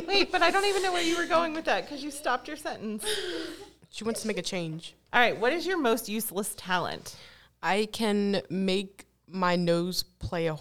Wait, 0.07 0.31
but 0.31 0.43
I 0.43 0.51
don't 0.51 0.67
even 0.67 0.83
know 0.83 0.93
where 0.93 1.03
you 1.03 1.17
were 1.17 1.25
going 1.27 1.55
with 1.55 1.65
that 1.65 1.85
because 1.87 2.05
you 2.05 2.11
stopped 2.11 2.47
your 2.47 2.59
sentence. 2.59 3.05
She 3.91 4.05
wants 4.05 4.21
to 4.23 4.27
make 4.29 4.39
a 4.39 4.43
change. 4.43 4.95
All 5.13 5.21
right. 5.21 5.39
What 5.39 5.53
is 5.53 5.67
your 5.67 5.79
most 5.79 6.09
useless 6.09 6.55
talent? 6.57 7.17
I 7.63 7.89
can 7.93 8.43
make 8.51 9.07
my 9.27 9.57
nose 9.57 10.03
play 10.03 10.47
a 10.47 10.57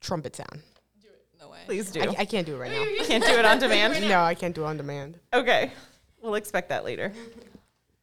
trumpet 0.00 0.36
sound. 0.36 0.62
Do 1.02 1.08
it. 1.08 1.26
No 1.40 1.50
way. 1.50 1.58
Please 1.66 1.90
do. 1.90 2.00
I, 2.00 2.14
I 2.18 2.24
can't 2.24 2.46
do 2.46 2.54
it 2.54 2.58
right 2.58 2.70
now. 2.70 2.84
Can't 3.04 3.24
do 3.24 3.32
it 3.32 3.44
on 3.44 3.58
demand. 3.60 4.08
No, 4.08 4.20
I 4.20 4.34
can't 4.34 4.54
do 4.54 4.62
it 4.64 4.66
on 4.66 4.76
demand. 4.76 5.18
Okay. 5.32 5.72
We'll 6.22 6.34
expect 6.34 6.68
that 6.70 6.84
later. 6.84 7.12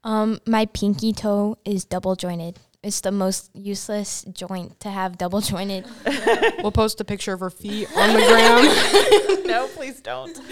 Um, 0.04 0.40
my 0.46 0.66
pinky 0.68 1.14
toe 1.14 1.58
is 1.66 1.84
double 1.86 2.16
jointed. 2.16 2.60
It's 2.86 3.02
the 3.02 3.12
most 3.12 3.50
useless 3.56 4.24
joint 4.32 4.80
to 4.82 4.92
have 4.92 5.18
double 5.18 5.42
jointed. 5.42 5.88
We'll 6.60 6.72
post 6.72 7.02
a 7.02 7.06
picture 7.06 7.34
of 7.34 7.40
her 7.40 7.50
feet 7.50 7.88
on 7.96 8.14
the 8.14 8.20
gram. 8.20 9.46
no, 9.48 9.68
please 9.68 10.02
don't. 10.02 10.40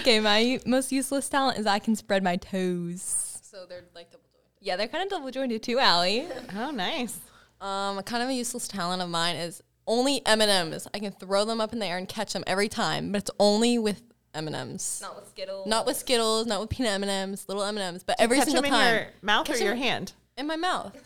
Okay, 0.00 0.18
my 0.20 0.58
most 0.66 0.92
useless 0.92 1.28
talent 1.28 1.58
is 1.58 1.66
I 1.66 1.78
can 1.78 1.94
spread 1.94 2.22
my 2.22 2.36
toes. 2.36 3.40
So 3.42 3.64
they're 3.68 3.84
like 3.94 4.10
double 4.10 4.24
jointed. 4.32 4.58
Yeah, 4.60 4.76
they're 4.76 4.88
kind 4.88 5.04
of 5.04 5.10
double 5.10 5.30
jointed 5.30 5.62
too, 5.62 5.78
Ali. 5.78 6.26
Oh, 6.56 6.70
nice. 6.70 7.18
Um, 7.60 8.02
kind 8.02 8.22
of 8.22 8.28
a 8.28 8.34
useless 8.34 8.66
talent 8.68 9.02
of 9.02 9.08
mine 9.08 9.36
is 9.36 9.62
only 9.86 10.24
M 10.26 10.40
and 10.40 10.50
M's. 10.50 10.88
I 10.92 10.98
can 10.98 11.12
throw 11.12 11.44
them 11.44 11.60
up 11.60 11.72
in 11.72 11.78
the 11.78 11.86
air 11.86 11.96
and 11.98 12.08
catch 12.08 12.32
them 12.32 12.44
every 12.46 12.68
time, 12.68 13.12
but 13.12 13.22
it's 13.22 13.30
only 13.38 13.78
with 13.78 14.02
M 14.34 14.46
and 14.46 14.56
M's. 14.56 15.00
Not 15.02 15.16
with 15.16 15.28
Skittles. 15.28 15.66
Not 15.66 15.86
with 15.86 15.96
Skittles, 15.96 16.46
not 16.46 16.60
with 16.60 16.70
peanut 16.70 16.92
M 16.92 17.02
and 17.02 17.10
M's, 17.10 17.46
little 17.48 17.62
M 17.62 17.76
and 17.76 17.84
M's, 17.84 18.02
but 18.02 18.16
every 18.18 18.38
Catch 18.38 18.46
single 18.46 18.62
them 18.62 18.72
time 18.72 18.88
in 18.88 18.94
your 18.94 19.06
mouth 19.22 19.46
Catch 19.46 19.60
or 19.60 19.64
your 19.64 19.74
hand. 19.74 20.12
In 20.36 20.46
my 20.46 20.56
mouth. 20.56 20.96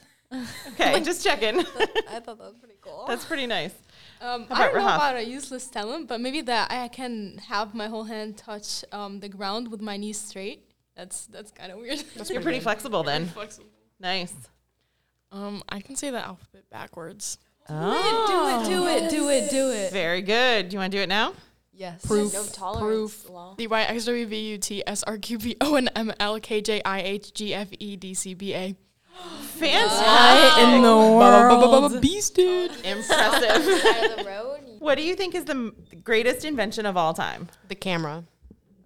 Okay, 0.74 1.00
just 1.04 1.24
checking. 1.24 1.60
I 1.60 2.20
thought 2.20 2.38
that 2.38 2.38
was 2.38 2.56
pretty 2.60 2.76
cool. 2.82 3.04
That's 3.08 3.24
pretty 3.24 3.46
nice. 3.46 3.72
Um, 4.20 4.46
I 4.50 4.64
don't 4.66 4.74
know 4.74 4.80
Rahaf? 4.80 4.96
about 4.96 5.16
a 5.16 5.24
useless 5.24 5.66
talent, 5.68 6.08
but 6.08 6.20
maybe 6.20 6.40
that 6.42 6.70
I 6.70 6.88
can 6.88 7.38
have 7.48 7.74
my 7.74 7.86
whole 7.88 8.04
hand 8.04 8.36
touch 8.36 8.84
um, 8.92 9.20
the 9.20 9.28
ground 9.28 9.68
with 9.70 9.80
my 9.80 9.96
knees 9.96 10.20
straight. 10.20 10.64
That's 10.96 11.26
that's 11.26 11.50
kind 11.52 11.72
of 11.72 11.78
weird. 11.78 12.02
You're 12.28 12.40
pretty 12.48 12.60
flexible 12.60 13.02
then. 13.04 13.26
flexible. 13.28 13.68
Nice. 14.00 14.34
Um, 15.30 15.62
I 15.68 15.80
can 15.80 15.94
say 15.96 16.10
the 16.10 16.24
alphabet 16.24 16.64
backwards. 16.70 17.38
Oh, 17.68 18.64
Do 18.66 18.72
it, 18.72 18.76
do 18.76 18.86
it, 18.88 19.10
do 19.10 19.28
it. 19.28 19.50
Do 19.50 19.70
it. 19.70 19.92
Very 19.92 20.22
good. 20.22 20.68
Do 20.68 20.74
you 20.74 20.78
want 20.80 20.90
to 20.90 20.98
do 20.98 21.02
it 21.02 21.08
now? 21.08 21.34
Yes. 21.72 22.04
Proof. 22.04 22.32
No 22.32 22.44
tolerance 22.46 23.28
law. 23.28 23.54
D 23.56 23.66
Y 23.66 23.82
X 23.82 24.06
W 24.06 24.26
V 24.26 24.36
U 24.52 24.58
T 24.58 24.82
S 24.86 25.02
R 25.04 25.16
Q 25.18 25.38
V 25.38 25.56
O 25.60 25.76
N 25.76 25.88
M 25.94 26.12
L 26.18 26.40
K 26.40 26.60
J 26.60 26.82
I 26.84 27.00
H 27.00 27.32
G 27.34 27.54
F 27.54 27.68
E 27.78 27.96
D 27.96 28.14
C 28.14 28.34
B 28.34 28.54
A. 28.54 28.74
Fantastic. 29.58 30.64
in 30.64 30.82
the 30.82 30.96
world. 30.96 31.92
Beasted. 32.02 32.70
Impressive. 32.84 33.80
Side 33.82 34.10
of 34.10 34.16
the 34.18 34.24
road. 34.24 34.60
what 34.78 34.96
do 34.96 35.02
you 35.02 35.14
think 35.14 35.34
is 35.34 35.44
the 35.44 35.52
m- 35.52 35.76
greatest 36.04 36.44
invention 36.44 36.86
of 36.86 36.96
all 36.96 37.14
time? 37.14 37.48
The 37.68 37.74
camera. 37.74 38.24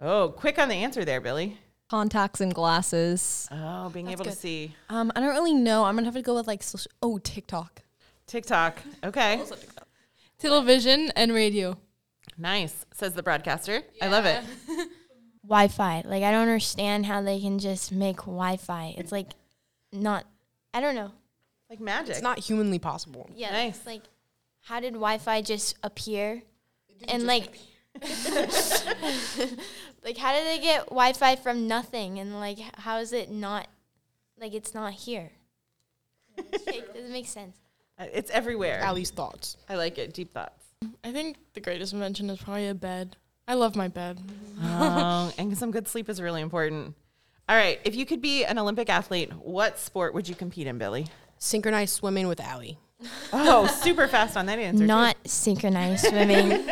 Oh, 0.01 0.33
quick 0.35 0.59
on 0.59 0.69
the 0.69 0.75
answer 0.75 1.05
there, 1.05 1.21
Billie. 1.21 1.57
Contacts 1.89 2.41
and 2.41 2.53
glasses. 2.53 3.47
Oh, 3.51 3.89
being 3.89 4.07
able 4.07 4.23
to 4.25 4.31
good. 4.31 4.37
see. 4.39 4.75
Um, 4.89 5.11
I 5.15 5.19
don't 5.19 5.29
really 5.29 5.53
know. 5.53 5.83
I'm 5.85 5.95
gonna 5.95 6.05
have 6.05 6.15
to 6.15 6.21
go 6.21 6.35
with 6.35 6.47
like 6.47 6.63
social. 6.63 6.91
Oh, 7.01 7.19
TikTok. 7.19 7.81
TikTok. 8.25 8.79
Okay. 9.03 9.41
Television 10.39 11.11
and 11.15 11.31
radio. 11.33 11.77
Nice, 12.37 12.85
says 12.93 13.13
the 13.13 13.21
broadcaster. 13.23 13.83
I 14.01 14.07
love 14.07 14.25
it. 14.25 14.43
Wi-Fi. 15.47 16.01
Like 16.05 16.23
I 16.23 16.31
don't 16.31 16.41
understand 16.41 17.05
how 17.05 17.21
they 17.21 17.39
can 17.39 17.59
just 17.59 17.91
make 17.91 18.17
Wi-Fi. 18.17 18.95
It's 18.97 19.11
like 19.11 19.27
not. 19.91 20.25
I 20.73 20.81
don't 20.81 20.95
know. 20.95 21.11
Like 21.69 21.79
magic. 21.79 22.11
It's 22.11 22.21
not 22.21 22.39
humanly 22.39 22.79
possible. 22.79 23.29
Yeah. 23.35 23.51
Nice. 23.51 23.85
Like, 23.85 24.03
how 24.61 24.79
did 24.79 24.93
Wi-Fi 24.93 25.41
just 25.41 25.75
appear? 25.83 26.41
And 27.07 27.25
like, 27.25 27.57
like 30.03 30.17
how 30.17 30.33
did 30.33 30.45
they 30.47 30.59
get 30.61 30.85
Wi-Fi 30.85 31.35
from 31.37 31.67
nothing? 31.67 32.19
And 32.19 32.39
like, 32.39 32.59
how 32.77 32.97
is 32.99 33.13
it 33.13 33.29
not? 33.31 33.67
Like 34.39 34.53
it's 34.53 34.73
not 34.73 34.93
here. 34.93 35.31
it 36.37 36.93
doesn't 36.93 37.11
make 37.11 37.27
sense. 37.27 37.57
Uh, 37.97 38.05
It's 38.11 38.31
everywhere. 38.31 38.81
Ali's 38.83 39.11
thoughts. 39.11 39.57
I 39.69 39.75
like 39.75 39.97
it. 39.97 40.13
Deep 40.13 40.33
thoughts. 40.33 40.63
I 41.03 41.11
think 41.11 41.37
the 41.53 41.61
greatest 41.61 41.93
invention 41.93 42.29
is 42.29 42.39
probably 42.39 42.67
a 42.67 42.73
bed. 42.73 43.15
I 43.47 43.53
love 43.55 43.75
my 43.75 43.87
bed. 43.87 44.19
oh, 44.61 45.31
and 45.37 45.57
some 45.57 45.71
good 45.71 45.87
sleep 45.87 46.09
is 46.09 46.21
really 46.21 46.41
important. 46.41 46.95
All 47.49 47.55
right. 47.55 47.79
If 47.83 47.95
you 47.95 48.05
could 48.05 48.21
be 48.21 48.45
an 48.45 48.57
Olympic 48.57 48.89
athlete, 48.89 49.31
what 49.33 49.77
sport 49.79 50.13
would 50.13 50.27
you 50.29 50.35
compete 50.35 50.67
in, 50.67 50.77
Billie? 50.77 51.07
Synchronized 51.37 51.93
swimming 51.95 52.27
with 52.27 52.39
Ali. 52.41 52.77
Oh, 53.33 53.67
super 53.67 54.07
fast 54.07 54.37
on 54.37 54.45
that 54.45 54.59
answer. 54.59 54.79
too. 54.83 54.87
Not 54.87 55.17
synchronized 55.25 56.05
swimming, 56.07 56.65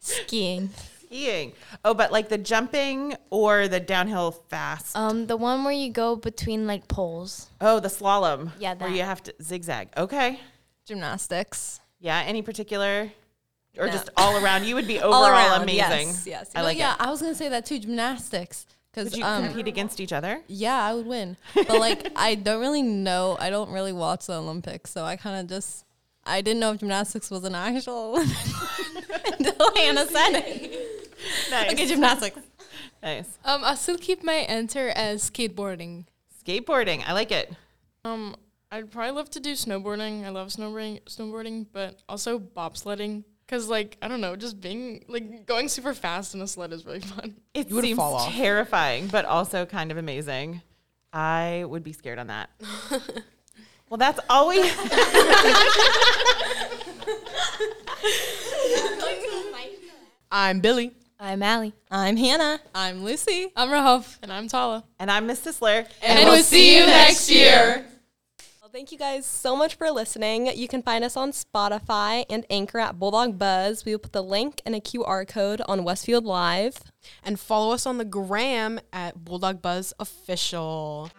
skiing. 0.00 0.70
skiing. 1.06 1.52
Oh, 1.84 1.94
but 1.94 2.10
like 2.10 2.28
the 2.28 2.38
jumping 2.38 3.14
or 3.30 3.68
the 3.68 3.78
downhill 3.78 4.32
fast. 4.32 4.96
Um, 4.96 5.26
the 5.28 5.36
one 5.36 5.62
where 5.62 5.72
you 5.72 5.92
go 5.92 6.16
between 6.16 6.66
like 6.66 6.88
poles. 6.88 7.50
oh, 7.60 7.78
the 7.78 7.88
slalom. 7.88 8.50
Yeah, 8.58 8.74
Where 8.74 8.90
you 8.90 9.02
have 9.02 9.22
to 9.24 9.34
zigzag. 9.40 9.90
Okay. 9.96 10.40
Gymnastics. 10.86 11.80
Yeah. 12.00 12.20
Any 12.26 12.42
particular, 12.42 13.12
or 13.78 13.86
No. 13.86 13.92
just 13.92 14.10
all 14.16 14.42
around? 14.42 14.64
You 14.66 14.74
would 14.74 14.88
be 14.88 14.98
overall 15.00 15.14
All 15.24 15.26
around, 15.30 15.62
amazing. 15.62 16.08
Yes, 16.08 16.26
yes. 16.26 16.50
I 16.54 16.60
No, 16.60 16.64
like 16.64 16.78
yeah, 16.78 16.94
it. 16.94 17.00
I 17.00 17.10
was 17.10 17.20
gonna 17.20 17.34
say 17.34 17.48
that 17.48 17.64
too. 17.64 17.78
Gymnastics. 17.78 18.66
Because 18.92 19.16
you 19.16 19.24
um, 19.24 19.44
compete 19.44 19.68
against 19.68 20.00
each 20.00 20.12
other? 20.12 20.40
yeah, 20.48 20.82
I 20.82 20.94
would 20.94 21.06
win. 21.06 21.36
But 21.54 21.78
like, 21.78 22.10
I 22.16 22.34
don't 22.34 22.60
really 22.60 22.82
know. 22.82 23.36
I 23.38 23.50
don't 23.50 23.70
really 23.70 23.92
watch 23.92 24.26
the 24.26 24.34
Olympics, 24.34 24.90
so 24.90 25.04
I 25.04 25.16
kind 25.16 25.40
of 25.40 25.46
just. 25.46 25.84
I 26.24 26.42
didn't 26.42 26.60
know 26.60 26.72
if 26.72 26.80
gymnastics 26.80 27.30
was 27.30 27.44
an 27.44 27.54
actual 27.54 28.10
Olympic 28.10 28.36
until 29.38 29.74
Hannah 29.76 30.06
said 30.06 30.32
it. 30.34 31.10
Nice. 31.50 31.72
Okay, 31.72 31.86
gymnastics. 31.86 32.38
Nice. 33.02 33.38
Um, 33.44 33.62
I'll 33.64 33.76
still 33.76 33.96
keep 33.96 34.22
my 34.22 34.34
answer 34.34 34.92
as 34.94 35.30
skateboarding. 35.30 36.04
Skateboarding. 36.44 37.02
I 37.06 37.12
like 37.12 37.32
it. 37.32 37.52
Um, 38.04 38.36
I'd 38.70 38.90
probably 38.90 39.12
love 39.12 39.30
to 39.30 39.40
do 39.40 39.52
snowboarding. 39.52 40.24
I 40.24 40.28
love 40.30 40.48
snowboarding, 40.48 41.02
snowboarding, 41.04 41.66
but 41.72 42.02
also 42.08 42.38
bobsledding. 42.38 43.24
Cause 43.48 43.66
like 43.68 43.96
I 44.02 44.08
don't 44.08 44.20
know, 44.20 44.36
just 44.36 44.60
being 44.60 45.04
like 45.08 45.46
going 45.46 45.68
super 45.68 45.94
fast 45.94 46.34
in 46.34 46.42
a 46.42 46.46
sled 46.46 46.70
is 46.72 46.84
really 46.84 47.00
fun. 47.14 47.34
It 47.54 47.68
You 47.70 47.76
would 47.76 47.84
seems 47.84 47.96
fall 47.96 48.14
off. 48.16 48.30
terrifying, 48.32 49.06
but 49.08 49.24
also 49.24 49.64
kind 49.64 49.90
of 49.90 49.96
amazing. 49.96 50.60
I 51.14 51.64
would 51.66 51.82
be 51.82 51.94
scared 51.94 52.18
on 52.18 52.26
that. 52.26 52.50
well, 53.88 53.96
that's 53.96 54.20
all 54.28 54.48
we. 54.50 54.60
I'm 60.30 60.60
Billie. 60.60 60.92
I'm 61.20 61.42
Ali. 61.42 61.72
I'm 61.90 62.16
Hannah. 62.16 62.60
I'm 62.74 63.02
Lucy. 63.04 63.50
I'm 63.56 63.70
Rahaf. 63.70 64.18
And 64.22 64.32
I'm 64.32 64.46
Tala. 64.48 64.84
and 65.00 65.10
I'm 65.10 65.26
Miss 65.26 65.40
Sisler. 65.40 65.86
And, 66.02 66.28
we'll 66.28 66.42
see 66.42 66.76
you 66.78 66.86
next 66.86 67.30
year. 67.30 67.84
Well, 68.68 68.74
thank 68.74 68.92
you 68.92 68.98
guys 68.98 69.24
so 69.24 69.56
much 69.56 69.76
for 69.76 69.90
listening. 69.90 70.54
You 70.54 70.68
can 70.68 70.82
find 70.82 71.02
us 71.02 71.16
on 71.16 71.32
Spotify 71.32 72.26
and 72.28 72.44
Anchor 72.50 72.78
at 72.78 72.98
Bulldog 72.98 73.38
Buzz. 73.38 73.86
We 73.86 73.92
will 73.92 73.98
put 73.98 74.12
the 74.12 74.22
link 74.22 74.60
and 74.66 74.74
a 74.74 74.80
QR 74.80 75.26
code 75.26 75.62
on 75.66 75.84
Westfield 75.84 76.26
Live. 76.26 76.76
And 77.24 77.40
follow 77.40 77.72
us 77.72 77.86
on 77.86 77.96
the 77.96 78.04
gram 78.04 78.78
at 78.92 79.24
Bulldog 79.24 79.62
Buzz 79.62 79.94
Official. 79.98 81.10